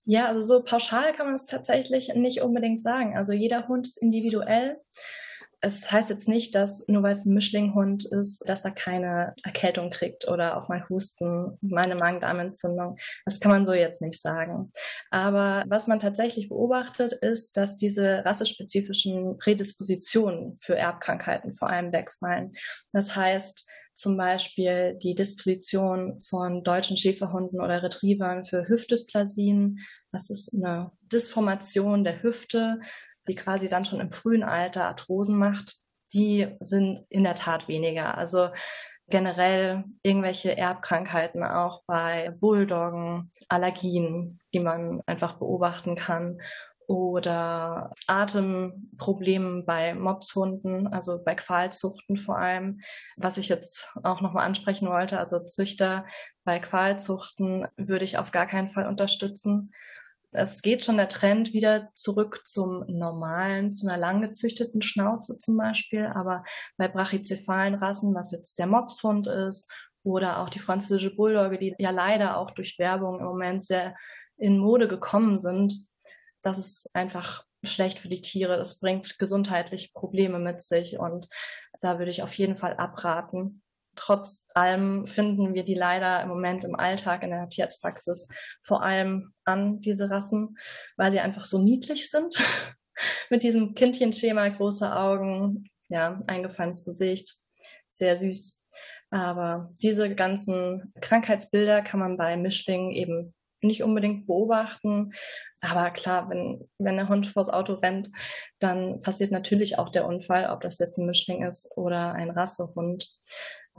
Ja, 0.05 0.27
also 0.27 0.41
so 0.41 0.63
pauschal 0.63 1.13
kann 1.13 1.27
man 1.27 1.35
es 1.35 1.45
tatsächlich 1.45 2.13
nicht 2.15 2.41
unbedingt 2.41 2.81
sagen. 2.81 3.17
Also 3.17 3.31
jeder 3.31 3.67
Hund 3.67 3.87
ist 3.87 4.01
individuell. 4.01 4.77
Es 5.65 5.89
heißt 5.89 6.09
jetzt 6.09 6.27
nicht, 6.27 6.55
dass 6.55 6.85
nur 6.89 7.03
weil 7.03 7.15
es 7.15 7.25
ein 7.25 7.33
Mischlinghund 7.33 8.03
ist, 8.03 8.43
dass 8.49 8.65
er 8.65 8.71
keine 8.71 9.33
Erkältung 9.43 9.91
kriegt 9.91 10.27
oder 10.27 10.57
auch 10.57 10.67
mal 10.67 10.85
Husten, 10.89 11.57
mal 11.61 11.85
eine 11.85 11.95
Magen-Darm-Entzündung. 11.95 12.97
Das 13.23 13.39
kann 13.39 13.53
man 13.53 13.65
so 13.65 13.73
jetzt 13.73 14.01
nicht 14.01 14.21
sagen. 14.21 14.73
Aber 15.09 15.63
was 15.67 15.87
man 15.87 15.99
tatsächlich 15.99 16.49
beobachtet, 16.49 17.13
ist, 17.13 17.55
dass 17.55 17.77
diese 17.77 18.25
rassespezifischen 18.25 19.37
Prädispositionen 19.37 20.57
für 20.57 20.75
Erbkrankheiten 20.75 21.53
vor 21.53 21.69
allem 21.69 21.93
wegfallen. 21.93 22.51
Das 22.91 23.15
heißt, 23.15 23.65
zum 23.95 24.17
Beispiel 24.17 24.97
die 25.01 25.15
Disposition 25.15 26.19
von 26.21 26.63
deutschen 26.63 26.97
Schäferhunden 26.97 27.61
oder 27.61 27.83
Retrievern 27.83 28.45
für 28.45 28.67
Hüftdysplasien. 28.67 29.79
Das 30.11 30.29
ist 30.29 30.53
eine 30.53 30.91
Disformation 31.11 32.03
der 32.03 32.23
Hüfte, 32.23 32.79
die 33.27 33.35
quasi 33.35 33.69
dann 33.69 33.85
schon 33.85 33.99
im 33.99 34.11
frühen 34.11 34.43
Alter 34.43 34.85
Arthrosen 34.85 35.37
macht. 35.37 35.75
Die 36.13 36.47
sind 36.59 37.05
in 37.09 37.23
der 37.23 37.35
Tat 37.35 37.67
weniger. 37.67 38.17
Also 38.17 38.49
generell 39.07 39.83
irgendwelche 40.01 40.57
Erbkrankheiten 40.57 41.43
auch 41.43 41.83
bei 41.85 42.31
Bulldoggen, 42.39 43.31
Allergien, 43.49 44.39
die 44.53 44.59
man 44.59 45.01
einfach 45.05 45.37
beobachten 45.37 45.95
kann 45.95 46.39
oder 46.87 47.91
Atemproblemen 48.07 49.65
bei 49.65 49.93
Mopshunden, 49.93 50.87
also 50.87 51.23
bei 51.23 51.35
Qualzuchten 51.35 52.17
vor 52.17 52.37
allem. 52.37 52.81
Was 53.17 53.37
ich 53.37 53.49
jetzt 53.49 53.95
auch 54.03 54.21
nochmal 54.21 54.45
ansprechen 54.45 54.87
wollte, 54.89 55.19
also 55.19 55.39
Züchter 55.39 56.05
bei 56.43 56.59
Qualzuchten 56.59 57.67
würde 57.77 58.05
ich 58.05 58.17
auf 58.17 58.31
gar 58.31 58.47
keinen 58.47 58.69
Fall 58.69 58.87
unterstützen. 58.87 59.71
Es 60.31 60.63
geht 60.63 60.83
schon 60.83 60.97
der 60.97 61.09
Trend 61.09 61.53
wieder 61.53 61.89
zurück 61.93 62.41
zum 62.45 62.83
normalen, 62.87 63.71
zu 63.71 63.87
einer 63.87 63.99
lang 63.99 64.21
gezüchteten 64.21 64.81
Schnauze 64.81 65.37
zum 65.37 65.57
Beispiel, 65.57 66.07
aber 66.07 66.43
bei 66.77 66.87
brachycephalen 66.87 67.75
Rassen, 67.75 68.15
was 68.15 68.31
jetzt 68.31 68.57
der 68.57 68.65
Mopshund 68.65 69.27
ist 69.27 69.71
oder 70.03 70.39
auch 70.39 70.49
die 70.49 70.59
französische 70.59 71.15
Bulldogge, 71.15 71.59
die 71.59 71.75
ja 71.77 71.91
leider 71.91 72.37
auch 72.37 72.51
durch 72.51 72.79
Werbung 72.79 73.19
im 73.19 73.25
Moment 73.25 73.63
sehr 73.63 73.95
in 74.37 74.57
Mode 74.57 74.87
gekommen 74.87 75.39
sind, 75.39 75.92
das 76.43 76.57
ist 76.57 76.89
einfach 76.93 77.45
schlecht 77.63 77.99
für 77.99 78.09
die 78.09 78.21
Tiere. 78.21 78.57
Das 78.57 78.79
bringt 78.79 79.17
gesundheitlich 79.17 79.93
Probleme 79.93 80.39
mit 80.39 80.61
sich 80.61 80.99
und 80.99 81.27
da 81.81 81.97
würde 81.99 82.11
ich 82.11 82.21
auf 82.23 82.33
jeden 82.35 82.55
Fall 82.55 82.75
abraten. 82.75 83.61
Trotz 83.95 84.47
allem 84.53 85.05
finden 85.05 85.53
wir 85.53 85.63
die 85.63 85.75
leider 85.75 86.21
im 86.21 86.29
Moment 86.29 86.63
im 86.63 86.75
Alltag 86.75 87.23
in 87.23 87.29
der 87.29 87.49
Tierarztpraxis 87.49 88.27
vor 88.63 88.83
allem 88.83 89.33
an, 89.45 89.81
diese 89.81 90.09
Rassen, 90.09 90.57
weil 90.97 91.11
sie 91.11 91.19
einfach 91.19 91.45
so 91.45 91.59
niedlich 91.59 92.09
sind. 92.09 92.35
mit 93.29 93.43
diesem 93.43 93.73
Kindchenschema, 93.73 94.49
große 94.49 94.95
Augen, 94.95 95.69
ja, 95.87 96.19
eingefallenes 96.27 96.85
Gesicht, 96.85 97.33
sehr 97.91 98.17
süß. 98.17 98.65
Aber 99.09 99.71
diese 99.81 100.13
ganzen 100.15 100.93
Krankheitsbilder 101.01 101.81
kann 101.81 101.99
man 101.99 102.17
bei 102.17 102.35
Mischlingen 102.37 102.91
eben 102.91 103.33
nicht 103.63 103.83
unbedingt 103.83 104.27
beobachten. 104.27 105.13
Aber 105.61 105.91
klar, 105.91 106.29
wenn, 106.29 106.67
wenn 106.77 106.97
der 106.97 107.09
Hund 107.09 107.27
vors 107.27 107.49
Auto 107.49 107.75
rennt, 107.75 108.09
dann 108.59 109.01
passiert 109.01 109.31
natürlich 109.31 109.79
auch 109.79 109.89
der 109.89 110.05
Unfall, 110.05 110.49
ob 110.49 110.61
das 110.61 110.79
jetzt 110.79 110.97
ein 110.97 111.05
Mischling 111.05 111.45
ist 111.45 111.69
oder 111.77 112.13
ein 112.13 112.31
Rassehund. 112.31 113.09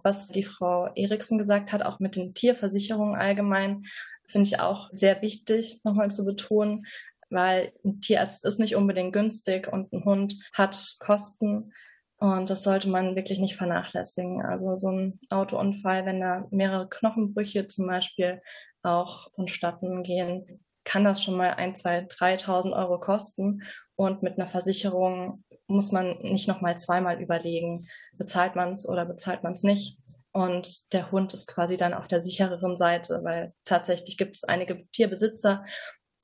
Was 0.02 0.28
die 0.28 0.44
Frau 0.44 0.88
Eriksen 0.94 1.38
gesagt 1.38 1.72
hat, 1.72 1.82
auch 1.82 2.00
mit 2.00 2.16
den 2.16 2.34
Tierversicherungen 2.34 3.14
allgemein, 3.18 3.84
finde 4.26 4.48
ich 4.48 4.60
auch 4.60 4.88
sehr 4.92 5.22
wichtig, 5.22 5.80
nochmal 5.84 6.10
zu 6.10 6.24
betonen, 6.24 6.86
weil 7.30 7.72
ein 7.84 8.00
Tierarzt 8.00 8.44
ist 8.44 8.58
nicht 8.58 8.76
unbedingt 8.76 9.12
günstig 9.12 9.72
und 9.72 9.92
ein 9.92 10.04
Hund 10.04 10.36
hat 10.52 10.96
Kosten. 11.00 11.72
Und 12.18 12.48
das 12.48 12.62
sollte 12.62 12.88
man 12.88 13.16
wirklich 13.16 13.40
nicht 13.40 13.56
vernachlässigen. 13.56 14.40
Also 14.42 14.76
so 14.76 14.88
ein 14.88 15.20
Autounfall, 15.30 16.06
wenn 16.06 16.20
da 16.20 16.46
mehrere 16.50 16.88
Knochenbrüche 16.88 17.66
zum 17.66 17.86
Beispiel 17.86 18.40
auch 18.84 19.30
vonstatten 19.32 20.02
gehen, 20.02 20.64
kann 20.84 21.04
das 21.04 21.22
schon 21.22 21.36
mal 21.36 21.54
ein, 21.54 21.74
zwei, 21.74 22.00
3.000 22.00 22.76
Euro 22.76 23.00
kosten. 23.00 23.62
Und 23.96 24.22
mit 24.22 24.38
einer 24.38 24.48
Versicherung 24.48 25.44
muss 25.66 25.92
man 25.92 26.18
nicht 26.18 26.48
nochmal 26.48 26.76
zweimal 26.78 27.20
überlegen, 27.20 27.88
bezahlt 28.12 28.54
man 28.54 28.72
es 28.72 28.88
oder 28.88 29.04
bezahlt 29.04 29.42
man 29.42 29.54
es 29.54 29.62
nicht. 29.62 29.98
Und 30.32 30.92
der 30.92 31.10
Hund 31.12 31.32
ist 31.32 31.46
quasi 31.46 31.76
dann 31.76 31.94
auf 31.94 32.08
der 32.08 32.22
sichereren 32.22 32.76
Seite, 32.76 33.20
weil 33.22 33.54
tatsächlich 33.64 34.16
gibt 34.16 34.36
es 34.36 34.44
einige 34.44 34.86
Tierbesitzer, 34.90 35.64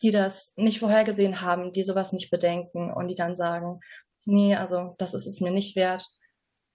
die 0.02 0.10
das 0.10 0.52
nicht 0.56 0.80
vorhergesehen 0.80 1.40
haben, 1.40 1.72
die 1.72 1.84
sowas 1.84 2.12
nicht 2.12 2.30
bedenken 2.30 2.92
und 2.92 3.08
die 3.08 3.14
dann 3.14 3.36
sagen, 3.36 3.80
nee, 4.24 4.56
also 4.56 4.94
das 4.98 5.14
ist 5.14 5.26
es 5.26 5.40
mir 5.40 5.52
nicht 5.52 5.76
wert. 5.76 6.04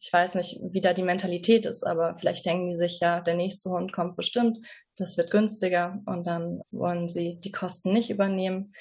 Ich 0.05 0.13
weiß 0.13 0.35
nicht, 0.35 0.59
wie 0.69 0.81
da 0.81 0.93
die 0.93 1.01
Mentalität 1.01 1.65
ist, 1.65 1.83
aber 1.83 2.13
vielleicht 2.13 2.45
denken 2.45 2.69
die 2.69 2.77
sich 2.77 2.99
ja, 2.99 3.21
der 3.21 3.33
nächste 3.33 3.71
Hund 3.71 3.91
kommt 3.91 4.15
bestimmt, 4.15 4.59
das 4.97 5.17
wird 5.17 5.31
günstiger 5.31 5.99
und 6.05 6.27
dann 6.27 6.61
wollen 6.71 7.09
sie 7.09 7.39
die 7.39 7.51
Kosten 7.51 7.91
nicht 7.91 8.11
übernehmen. 8.11 8.71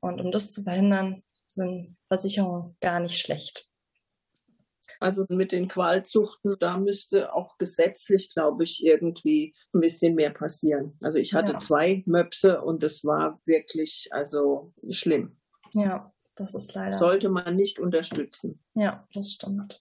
Und 0.00 0.20
um 0.20 0.32
das 0.32 0.50
zu 0.50 0.64
verhindern, 0.64 1.22
sind 1.54 1.96
Versicherungen 2.08 2.76
gar 2.80 2.98
nicht 2.98 3.20
schlecht. 3.20 3.68
Also 4.98 5.24
mit 5.28 5.52
den 5.52 5.68
Qualzuchten, 5.68 6.56
da 6.58 6.78
müsste 6.78 7.32
auch 7.32 7.56
gesetzlich, 7.56 8.34
glaube 8.34 8.64
ich, 8.64 8.84
irgendwie 8.84 9.54
ein 9.72 9.80
bisschen 9.80 10.16
mehr 10.16 10.30
passieren. 10.30 10.98
Also 11.00 11.18
ich 11.18 11.32
hatte 11.32 11.52
ja. 11.52 11.58
zwei 11.60 12.02
Möpse 12.06 12.60
und 12.60 12.82
es 12.82 13.04
war 13.04 13.40
wirklich 13.44 14.08
also 14.10 14.74
schlimm. 14.90 15.38
Ja, 15.74 16.12
das 16.34 16.56
ist 16.56 16.74
leider. 16.74 16.98
Sollte 16.98 17.28
man 17.28 17.54
nicht 17.54 17.78
unterstützen. 17.78 18.64
Ja, 18.74 19.06
das 19.14 19.30
stimmt. 19.30 19.80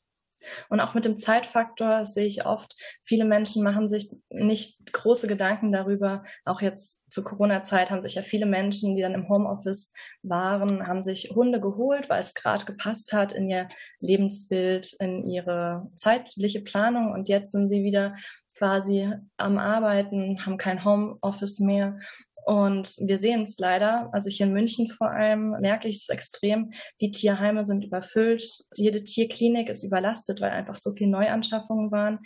Und 0.70 0.80
auch 0.80 0.94
mit 0.94 1.06
dem 1.06 1.20
Zeitfaktor 1.20 2.06
sehe 2.06 2.26
ich 2.26 2.46
oft, 2.46 2.76
viele 3.04 3.26
Menschen 3.26 3.64
machen 3.64 3.90
sich 3.90 4.12
nicht 4.30 4.92
große 4.92 5.28
Gedanken 5.28 5.72
darüber. 5.72 6.24
Auch 6.46 6.62
jetzt 6.62 7.12
zur 7.12 7.24
Corona-Zeit 7.24 7.92
haben 7.92 8.02
sich 8.02 8.16
ja 8.16 8.22
viele 8.22 8.46
Menschen, 8.46 8.96
die 8.96 9.02
dann 9.02 9.14
im 9.14 9.30
Homeoffice 9.30 9.94
waren, 10.24 10.88
haben 10.88 11.04
sich 11.04 11.32
Hunde 11.36 11.60
geholt, 11.60 12.10
weil 12.10 12.22
es 12.22 12.34
gerade 12.34 12.66
gepasst 12.66 13.14
hat 13.14 13.34
in 13.34 13.50
ihr 13.50 13.68
Lebensbild, 14.00 14.94
in 15.00 15.28
ihre 15.28 15.90
zeitliche 15.96 16.62
Planung. 16.62 17.12
Und 17.12 17.30
jetzt 17.30 17.52
sind 17.52 17.70
sie 17.70 17.84
wieder 17.84 18.16
quasi 18.60 19.10
am 19.38 19.58
Arbeiten, 19.58 20.46
haben 20.46 20.58
kein 20.58 20.84
Homeoffice 20.84 21.60
mehr 21.60 21.98
und 22.46 22.96
wir 23.00 23.20
sehen 23.20 23.44
es 23.44 23.58
leider, 23.60 24.10
also 24.12 24.30
hier 24.30 24.46
in 24.46 24.54
München 24.54 24.90
vor 24.90 25.12
allem 25.12 25.52
merke 25.60 25.88
ich 25.88 25.98
es 25.98 26.10
extrem. 26.10 26.72
Die 27.02 27.12
Tierheime 27.12 27.66
sind 27.66 27.84
überfüllt. 27.84 28.44
Jede 28.76 29.04
Tierklinik 29.04 29.70
ist 29.70 29.84
überlastet, 29.84 30.42
weil 30.42 30.52
einfach 30.52 30.76
so 30.76 30.92
viele 30.92 31.12
Neuanschaffungen 31.12 31.92
waren. 31.92 32.20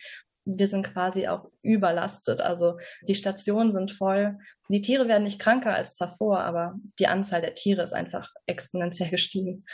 Wir 0.46 0.68
sind 0.68 0.84
quasi 0.84 1.28
auch 1.28 1.50
überlastet. 1.62 2.42
Also 2.42 2.78
die 3.08 3.16
Stationen 3.16 3.72
sind 3.72 3.92
voll. 3.92 4.38
Die 4.70 4.82
Tiere 4.82 5.08
werden 5.08 5.24
nicht 5.24 5.40
kranker 5.40 5.74
als 5.74 5.96
davor, 5.96 6.40
aber 6.42 6.76
die 7.00 7.08
Anzahl 7.08 7.42
der 7.42 7.54
Tiere 7.54 7.84
ist 7.84 7.94
einfach 7.94 8.32
exponentiell 8.46 9.10
gestiegen. 9.12 9.66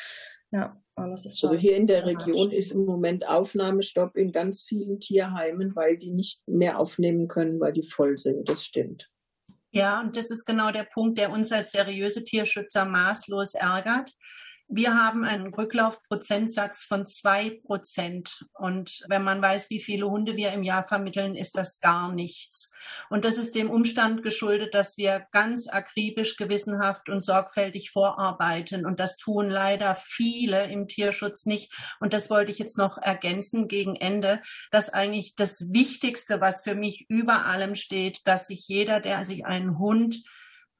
Ja, 0.51 0.81
und 0.95 1.11
das 1.11 1.25
ist 1.25 1.39
schon. 1.39 1.51
Also 1.51 1.61
hier 1.61 1.75
in 1.75 1.85
der 1.85 2.05
Region 2.05 2.51
ist 2.51 2.71
im 2.71 2.85
Moment 2.85 3.27
Aufnahmestopp 3.27 4.15
in 4.15 4.31
ganz 4.31 4.63
vielen 4.63 4.99
Tierheimen, 4.99 5.75
weil 5.75 5.97
die 5.97 6.11
nicht 6.11 6.41
mehr 6.47 6.79
aufnehmen 6.79 7.27
können, 7.27 7.59
weil 7.59 7.73
die 7.73 7.83
voll 7.83 8.17
sind. 8.17 8.49
Das 8.49 8.65
stimmt. 8.65 9.09
Ja, 9.71 9.99
und 9.99 10.17
das 10.17 10.31
ist 10.31 10.45
genau 10.45 10.71
der 10.71 10.83
Punkt, 10.83 11.17
der 11.19 11.31
uns 11.31 11.51
als 11.51 11.71
seriöse 11.71 12.23
Tierschützer 12.23 12.85
maßlos 12.85 13.53
ärgert. 13.53 14.11
Wir 14.71 14.93
haben 14.93 15.25
einen 15.25 15.51
Rücklaufprozentsatz 15.51 16.83
von 16.83 17.03
zwei 17.07 17.59
Prozent. 17.65 18.45
Und 18.53 19.03
wenn 19.07 19.23
man 19.23 19.41
weiß, 19.41 19.71
wie 19.71 19.79
viele 19.79 20.07
Hunde 20.07 20.35
wir 20.35 20.51
im 20.53 20.61
Jahr 20.61 20.87
vermitteln, 20.87 21.35
ist 21.35 21.57
das 21.57 21.79
gar 21.79 22.11
nichts. 22.13 22.71
Und 23.09 23.25
das 23.25 23.39
ist 23.39 23.55
dem 23.55 23.71
Umstand 23.71 24.21
geschuldet, 24.21 24.75
dass 24.75 24.95
wir 24.95 25.25
ganz 25.31 25.67
akribisch, 25.69 26.37
gewissenhaft 26.37 27.09
und 27.09 27.21
sorgfältig 27.21 27.89
vorarbeiten. 27.89 28.85
Und 28.85 28.99
das 28.99 29.17
tun 29.17 29.49
leider 29.49 29.95
viele 29.95 30.65
im 30.71 30.87
Tierschutz 30.87 31.47
nicht. 31.47 31.73
Und 31.99 32.13
das 32.13 32.29
wollte 32.29 32.51
ich 32.51 32.59
jetzt 32.59 32.77
noch 32.77 32.99
ergänzen 32.99 33.67
gegen 33.67 33.95
Ende, 33.95 34.39
dass 34.69 34.93
eigentlich 34.93 35.35
das 35.35 35.73
Wichtigste, 35.73 36.41
was 36.41 36.61
für 36.61 36.75
mich 36.75 37.09
über 37.09 37.47
allem 37.47 37.73
steht, 37.73 38.27
dass 38.27 38.45
sich 38.45 38.67
jeder, 38.67 38.99
der 38.99 39.25
sich 39.25 39.47
einen 39.47 39.79
Hund 39.79 40.21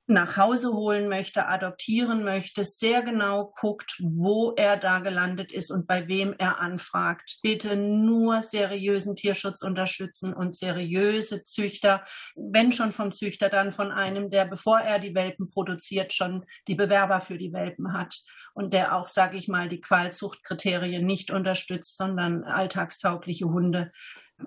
nach 0.09 0.37
Hause 0.37 0.73
holen 0.73 1.07
möchte, 1.07 1.47
adoptieren 1.47 2.23
möchte, 2.23 2.63
sehr 2.63 3.03
genau 3.03 3.53
guckt, 3.59 4.01
wo 4.03 4.53
er 4.55 4.75
da 4.75 4.99
gelandet 4.99 5.51
ist 5.51 5.69
und 5.69 5.85
bei 5.85 6.07
wem 6.07 6.33
er 6.37 6.59
anfragt. 6.59 7.37
Bitte 7.43 7.75
nur 7.75 8.41
seriösen 8.41 9.15
Tierschutz 9.15 9.61
unterstützen 9.61 10.33
und 10.33 10.55
seriöse 10.55 11.43
Züchter, 11.43 12.03
wenn 12.35 12.71
schon 12.71 12.91
vom 12.91 13.11
Züchter, 13.11 13.49
dann 13.49 13.71
von 13.71 13.91
einem, 13.91 14.31
der, 14.31 14.45
bevor 14.45 14.79
er 14.79 14.97
die 14.97 15.13
Welpen 15.13 15.49
produziert, 15.51 16.11
schon 16.11 16.43
die 16.67 16.75
Bewerber 16.75 17.21
für 17.21 17.37
die 17.37 17.53
Welpen 17.53 17.93
hat 17.93 18.19
und 18.55 18.73
der 18.73 18.95
auch, 18.95 19.07
sage 19.07 19.37
ich 19.37 19.47
mal, 19.47 19.69
die 19.69 19.79
Qualzuchtkriterien 19.79 21.05
nicht 21.05 21.29
unterstützt, 21.29 21.97
sondern 21.97 22.43
alltagstaugliche 22.43 23.45
Hunde 23.45 23.91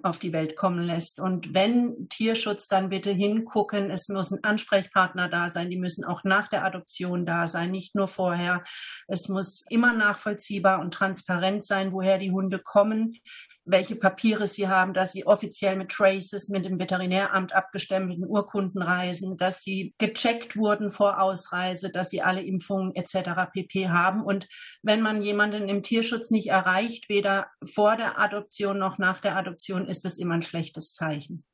auf 0.03 0.19
die 0.19 0.33
Welt 0.33 0.57
kommen 0.57 0.83
lässt. 0.83 1.21
Und 1.21 1.55
wenn 1.55 2.09
Tierschutz, 2.09 2.69
dann 2.69 2.89
bitte 2.89 3.11
hingucken. 3.11 3.91
Es 3.91 4.09
muss 4.09 4.31
ein 4.31 4.43
Ansprechpartner 4.43 5.29
da 5.29 5.51
sein. 5.51 5.71
Die 5.71 5.79
müssen 5.79 6.05
auch 6.05 6.25
nach 6.25 6.49
der 6.49 6.65
Adoption 6.65 7.27
da 7.27 7.49
sein, 7.49 7.71
nicht 7.71 7.95
nur 7.95 8.09
vorher. 8.09 8.63
Es 9.09 9.29
muss 9.29 9.65
immer 9.69 9.93
nachvollziehbar 9.93 10.81
und 10.81 10.95
transparent 10.95 11.65
sein, 11.65 11.93
woher 11.93 12.19
die 12.19 12.31
Hunde 12.31 12.59
kommen 12.59 13.19
welche 13.64 13.96
Papiere 13.96 14.48
sie 14.48 14.68
haben, 14.68 14.92
dass 14.92 15.12
sie 15.12 15.27
offiziell 15.27 15.77
mit 15.77 15.90
Traces, 15.90 16.48
mit 16.48 16.64
dem 16.64 16.79
Veterinäramt 16.81 17.53
abgestempelten 17.53 18.27
Urkunden 18.27 18.83
reisen, 18.83 19.37
dass 19.37 19.62
sie 19.62 19.94
gecheckt 19.98 20.57
wurden 20.57 20.90
vor 20.90 21.20
Ausreise, 21.20 21.90
dass 21.90 22.11
sie 22.11 22.22
alle 22.22 22.42
Impfungen 22.42 22.94
etc. 22.94 23.53
pp. 23.53 23.88
haben. 23.88 24.22
Und 24.22 24.48
wenn 24.83 25.01
man 25.01 25.22
jemanden 25.22 25.68
im 25.68 25.83
Tierschutz 25.83 26.31
nicht 26.31 26.48
erreicht, 26.48 27.09
weder 27.09 27.46
vor 27.64 27.96
der 27.96 28.18
Adoption 28.18 28.79
noch 28.79 28.98
nach 28.98 29.18
der 29.18 29.37
Adoption, 29.37 29.87
ist 29.87 30.05
das 30.05 30.18
immer 30.18 30.35
ein 30.35 30.42
schlechtes 30.42 30.92
Zeichen. 30.92 31.44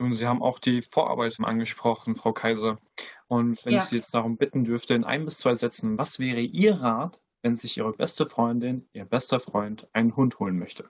Nun, 0.00 0.14
Sie 0.14 0.26
haben 0.26 0.42
auch 0.42 0.60
die 0.60 0.82
Vorarbeit 0.82 1.36
angesprochen, 1.40 2.14
Frau 2.14 2.32
Kaiser. 2.32 2.78
Und 3.26 3.64
wenn 3.64 3.72
ja. 3.72 3.80
ich 3.80 3.86
Sie 3.86 3.96
jetzt 3.96 4.14
darum 4.14 4.36
bitten 4.36 4.62
dürfte, 4.62 4.94
in 4.94 5.04
ein 5.04 5.24
bis 5.24 5.38
zwei 5.38 5.54
Sätzen, 5.54 5.98
was 5.98 6.20
wäre 6.20 6.40
Ihr 6.40 6.74
Rat, 6.74 7.20
wenn 7.42 7.56
sich 7.56 7.78
Ihre 7.78 7.92
beste 7.92 8.26
Freundin, 8.26 8.88
Ihr 8.92 9.04
bester 9.04 9.40
Freund 9.40 9.88
einen 9.92 10.14
Hund 10.14 10.38
holen 10.38 10.56
möchte? 10.56 10.88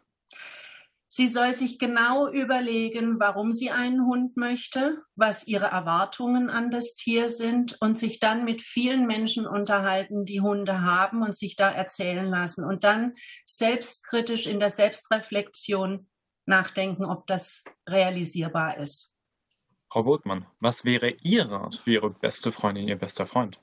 Sie 1.11 1.27
soll 1.27 1.55
sich 1.55 1.79
genau 1.79 2.29
überlegen, 2.29 3.19
warum 3.19 3.51
sie 3.51 3.71
einen 3.71 4.05
Hund 4.05 4.37
möchte, 4.37 5.03
was 5.17 5.49
ihre 5.49 5.67
Erwartungen 5.67 6.51
an 6.51 6.71
das 6.71 6.97
Tier 6.97 7.31
sind 7.31 7.81
und 7.81 7.97
sich 7.97 8.21
dann 8.21 8.45
mit 8.45 8.61
vielen 8.61 9.07
Menschen 9.07 9.47
unterhalten, 9.47 10.27
die 10.27 10.43
Hunde 10.43 10.83
haben 10.83 11.23
und 11.23 11.35
sich 11.35 11.57
da 11.57 11.71
erzählen 11.71 12.27
lassen 12.27 12.63
und 12.63 12.85
dann 12.85 13.15
selbstkritisch 13.47 14.47
in 14.47 14.61
der 14.61 14.71
Selbstreflexion 14.71 16.11
nachdenken, 16.45 17.07
ob 17.07 17.27
das 17.27 17.65
realisierbar 17.89 18.77
ist. 18.77 19.17
Frau 19.91 20.03
Botmann, 20.03 20.47
was 20.61 20.85
wäre 20.85 21.17
Ihr 21.23 21.47
Rat 21.47 21.77
für 21.77 21.93
Ihre 21.93 22.11
beste 22.11 22.53
Freundin, 22.53 22.87
Ihr 22.87 22.97
bester 22.97 23.27
Freund? 23.27 23.59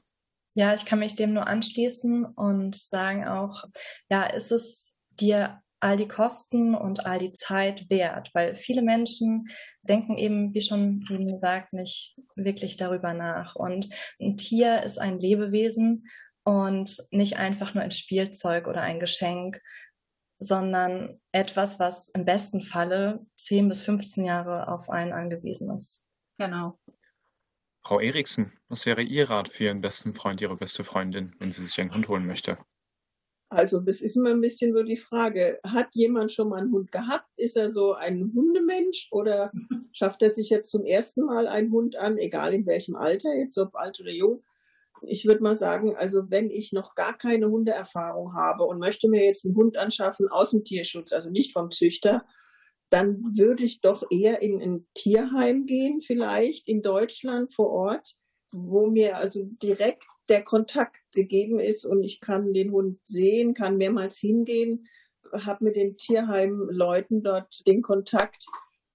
Ja, 0.56 0.74
ich 0.74 0.86
kann 0.86 0.98
mich 1.00 1.16
dem 1.16 1.34
nur 1.34 1.46
anschließen 1.46 2.26
und 2.26 2.76
sagen 2.76 3.28
auch, 3.28 3.66
ja, 4.10 4.24
ist 4.24 4.52
es 4.52 4.98
dir 5.12 5.62
all 5.86 5.98
die 5.98 6.08
Kosten 6.08 6.74
und 6.74 7.06
all 7.06 7.20
die 7.20 7.34
Zeit 7.34 7.88
wert, 7.92 8.32
weil 8.34 8.56
viele 8.56 8.82
Menschen 8.82 9.48
denken 9.84 10.18
eben, 10.18 10.52
wie 10.56 10.62
schon 10.62 11.06
eben 11.12 11.28
gesagt, 11.28 11.74
nicht 11.74 12.18
wirklich 12.36 12.76
darüber 12.76 13.14
nach. 13.14 13.56
Und 13.56 13.90
ein 14.20 14.36
Tier 14.36 14.82
ist 14.82 14.98
ein 14.98 15.20
Lebewesen 15.20 16.08
und 16.44 16.98
nicht 17.12 17.38
einfach 17.38 17.76
nur 17.76 17.84
ein 17.84 17.92
Spielzeug 17.92 18.68
oder 18.68 18.82
ein 18.82 19.00
Geschenk, 19.00 19.62
sondern 20.40 21.22
etwas, 21.32 21.80
was 21.80 22.10
im 22.10 22.26
besten 22.26 22.64
Falle 22.64 23.24
10 23.36 23.70
bis 23.70 23.84
15 23.84 24.26
Jahre 24.26 24.68
auf 24.70 24.90
einen 24.90 25.14
angewiesen 25.14 25.70
ist. 25.70 26.04
Genau. 26.40 26.80
Frau 27.84 28.00
Eriksen, 28.00 28.54
was 28.70 28.88
wäre 28.88 29.04
Ihr 29.04 29.30
Rat 29.30 29.50
für 29.50 29.66
Ihren 29.66 29.82
besten 29.82 30.16
Freund, 30.16 30.42
Ihre 30.42 30.58
beste 30.58 30.84
Freundin, 30.84 31.36
wenn 31.38 31.52
sie 31.52 31.64
sich 31.64 31.80
einen 31.80 31.94
Hund 31.94 32.08
holen 32.08 32.26
möchte? 32.26 32.58
Also 33.50 33.80
das 33.80 34.02
ist 34.02 34.16
immer 34.16 34.32
ein 34.32 34.42
bisschen 34.42 34.74
so 34.74 34.84
die 34.84 34.98
Frage, 34.98 35.60
hat 35.64 35.90
jemand 35.94 36.32
schon 36.32 36.50
mal 36.50 36.62
einen 36.62 36.72
Hund 36.72 36.92
gehabt? 36.92 37.28
Ist 37.38 37.56
er 37.56 37.70
so 37.70 37.94
ein 37.94 38.32
Hundemensch 38.36 39.10
oder 39.12 39.52
schafft 39.94 40.22
er 40.24 40.30
sich 40.30 40.50
jetzt 40.50 40.72
zum 40.72 40.84
ersten 40.86 41.22
Mal 41.22 41.48
einen 41.48 41.72
Hund 41.72 41.96
an, 41.96 42.18
egal 42.18 42.54
in 42.54 42.66
welchem 42.66 42.96
Alter, 42.96 43.36
jetzt 43.36 43.58
ob 43.58 43.76
alt 43.76 44.00
oder 44.02 44.12
jung? 44.12 44.44
Ich 45.02 45.26
würde 45.26 45.44
mal 45.44 45.56
sagen, 45.56 45.96
also 45.96 46.24
wenn 46.30 46.50
ich 46.50 46.74
noch 46.74 46.96
gar 46.96 47.18
keine 47.18 47.50
Hundeerfahrung 47.50 48.34
habe 48.34 48.64
und 48.64 48.80
möchte 48.80 49.08
mir 49.08 49.24
jetzt 49.24 49.46
einen 49.46 49.56
Hund 49.56 49.78
anschaffen 49.78 50.28
aus 50.30 50.52
dem 50.52 50.64
Tierschutz, 50.64 51.12
also 51.14 51.30
nicht 51.30 51.54
vom 51.54 51.70
Züchter, 51.70 52.26
dann 52.90 53.38
würde 53.38 53.64
ich 53.64 53.82
doch 53.82 54.04
eher 54.10 54.42
in 54.42 54.62
ein 54.62 54.88
Tierheim 54.94 55.66
gehen, 55.66 56.02
vielleicht 56.02 56.68
in 56.68 56.82
Deutschland 56.82 57.54
vor 57.54 57.70
Ort, 57.70 58.16
wo 58.52 58.88
mir 58.88 59.18
also 59.18 59.44
direkt 59.62 60.06
der 60.30 60.44
Kontakt 60.44 61.02
gegeben 61.14 61.60
ist 61.60 61.86
und 61.86 62.04
ich 62.04 62.20
kann 62.20 62.54
den 62.54 62.72
Hund 62.72 63.00
sehen, 63.04 63.54
kann 63.54 63.78
mehrmals 63.78 64.18
hingehen, 64.18 64.88
habe 65.34 65.66
mit 65.66 65.76
den 65.76 65.98
Tierheimleuten 65.98 67.24
dort 67.24 67.66
den 67.68 67.82
Kontakt. 67.82 68.46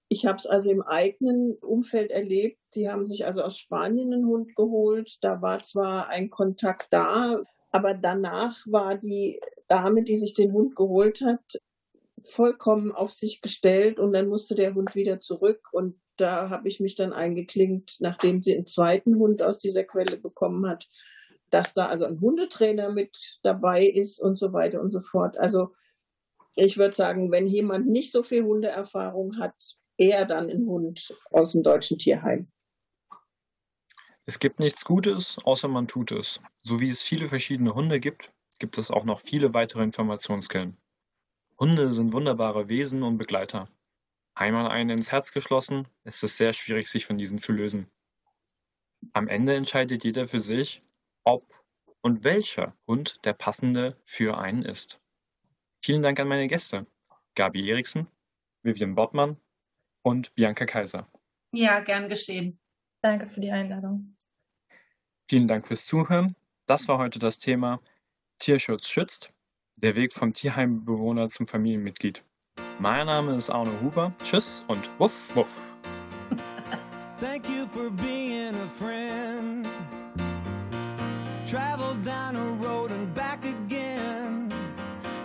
Ich 0.09 0.25
habe 0.25 0.37
es 0.37 0.45
also 0.45 0.69
im 0.69 0.81
eigenen 0.81 1.55
Umfeld 1.55 2.11
erlebt. 2.11 2.59
Die 2.75 2.89
haben 2.89 3.05
sich 3.05 3.25
also 3.25 3.43
aus 3.43 3.57
Spanien 3.57 4.13
einen 4.13 4.25
Hund 4.25 4.55
geholt. 4.55 5.17
Da 5.21 5.41
war 5.41 5.63
zwar 5.63 6.09
ein 6.09 6.29
Kontakt 6.29 6.87
da, 6.91 7.41
aber 7.71 7.93
danach 7.93 8.57
war 8.67 8.97
die 8.97 9.39
Dame, 9.67 10.03
die 10.03 10.17
sich 10.17 10.33
den 10.33 10.51
Hund 10.51 10.75
geholt 10.75 11.21
hat, 11.21 11.61
vollkommen 12.23 12.91
auf 12.91 13.11
sich 13.11 13.41
gestellt 13.41 13.99
und 13.99 14.11
dann 14.11 14.27
musste 14.27 14.55
der 14.55 14.75
Hund 14.75 14.95
wieder 14.95 15.19
zurück 15.21 15.69
und 15.71 15.95
da 16.17 16.49
habe 16.49 16.67
ich 16.67 16.79
mich 16.79 16.95
dann 16.95 17.13
eingeklinkt, 17.13 17.97
nachdem 17.99 18.43
sie 18.43 18.53
einen 18.55 18.67
zweiten 18.67 19.15
Hund 19.15 19.41
aus 19.41 19.59
dieser 19.59 19.83
Quelle 19.83 20.17
bekommen 20.17 20.67
hat, 20.67 20.87
dass 21.51 21.73
da 21.73 21.87
also 21.87 22.05
ein 22.05 22.19
Hundetrainer 22.19 22.89
mit 22.89 23.39
dabei 23.43 23.85
ist 23.85 24.19
und 24.19 24.37
so 24.37 24.53
weiter 24.53 24.81
und 24.81 24.91
so 24.91 25.01
fort. 25.01 25.37
Also 25.37 25.73
ich 26.55 26.77
würde 26.77 26.95
sagen, 26.95 27.31
wenn 27.31 27.47
jemand 27.47 27.87
nicht 27.87 28.11
so 28.11 28.23
viel 28.23 28.43
Hundeerfahrung 28.43 29.37
hat, 29.39 29.75
eher 29.97 30.25
dann 30.25 30.49
ein 30.49 30.65
Hund 30.65 31.13
aus 31.29 31.51
dem 31.51 31.63
deutschen 31.63 31.97
Tierheim. 31.97 32.51
Es 34.25 34.39
gibt 34.39 34.59
nichts 34.59 34.85
Gutes, 34.85 35.37
außer 35.43 35.67
man 35.67 35.87
tut 35.87 36.11
es. 36.11 36.39
So 36.63 36.79
wie 36.79 36.89
es 36.89 37.03
viele 37.03 37.27
verschiedene 37.27 37.75
Hunde 37.75 37.99
gibt, 37.99 38.31
gibt 38.59 38.77
es 38.77 38.91
auch 38.91 39.03
noch 39.03 39.19
viele 39.19 39.53
weitere 39.53 39.83
Informationsquellen. 39.83 40.77
Hunde 41.59 41.91
sind 41.91 42.13
wunderbare 42.13 42.69
Wesen 42.69 43.03
und 43.03 43.17
Begleiter. 43.17 43.67
Einmal 44.33 44.67
einen 44.67 44.91
ins 44.91 45.11
Herz 45.11 45.31
geschlossen, 45.31 45.87
ist 46.05 46.23
es 46.23 46.37
sehr 46.37 46.53
schwierig, 46.53 46.87
sich 46.87 47.05
von 47.05 47.17
diesen 47.17 47.37
zu 47.37 47.51
lösen. 47.51 47.87
Am 49.13 49.27
Ende 49.27 49.55
entscheidet 49.55 50.03
jeder 50.03 50.27
für 50.27 50.39
sich, 50.39 50.81
ob 51.23 51.53
und 52.01 52.23
welcher 52.23 52.75
Hund 52.87 53.19
der 53.23 53.33
passende 53.33 53.97
für 54.03 54.37
einen 54.37 54.63
ist. 54.63 54.99
Vielen 55.81 56.03
Dank 56.03 56.19
an 56.19 56.27
meine 56.27 56.47
Gäste, 56.47 56.85
Gabi 57.35 57.69
Eriksen, 57.69 58.07
Vivian 58.63 58.95
Bottmann 58.95 59.37
und 60.03 60.33
Bianca 60.35 60.65
Kaiser. 60.65 61.07
Ja, 61.53 61.79
gern 61.79 62.09
geschehen. 62.09 62.59
Danke 63.01 63.27
für 63.27 63.41
die 63.41 63.51
Einladung. 63.51 64.15
Vielen 65.27 65.47
Dank 65.47 65.67
fürs 65.67 65.85
Zuhören. 65.85 66.35
Das 66.65 66.87
war 66.87 66.97
heute 66.97 67.19
das 67.19 67.39
Thema 67.39 67.81
Tierschutz 68.39 68.87
schützt, 68.87 69.31
der 69.75 69.95
Weg 69.95 70.13
vom 70.13 70.33
Tierheimbewohner 70.33 71.29
zum 71.29 71.47
Familienmitglied. 71.47 72.23
Mein 72.79 73.05
Name 73.05 73.35
ist 73.35 73.49
Arno 73.49 73.71
Huber. 73.81 74.13
Tschüss 74.23 74.63
und 74.67 74.89
wuff, 74.99 75.35
wuff. 75.35 75.73
Thank 77.19 77.47
you 77.47 77.67
for 77.67 77.91
being 77.91 78.55
a 78.55 78.67
friend. 78.67 79.70
Travel 81.51 81.95
down 81.95 82.37
a 82.37 82.51
road 82.63 82.91
and 82.91 83.13
back 83.13 83.43
again. 83.43 84.53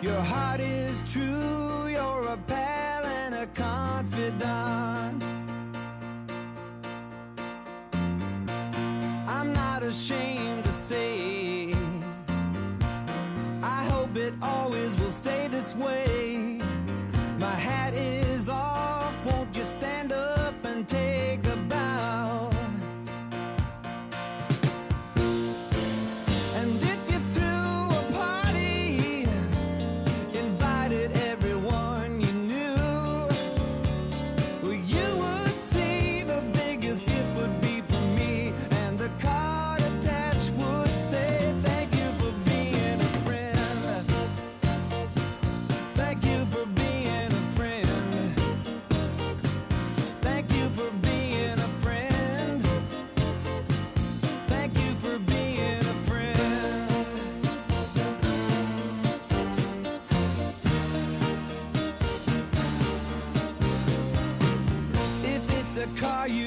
Your 0.02 0.20
heart 0.20 0.58
is 0.58 1.04
true, 1.04 1.86
you're 1.86 2.26
a 2.26 2.36
pal 2.48 3.06
and 3.06 3.32
a 3.32 3.46
confidant. 3.46 5.22
I'm 9.28 9.52
not 9.52 9.84
ashamed 9.84 10.64
to 10.64 10.72
say, 10.72 11.25
it's 65.96 66.02
a 66.02 66.06
car 66.06 66.28
you 66.28 66.45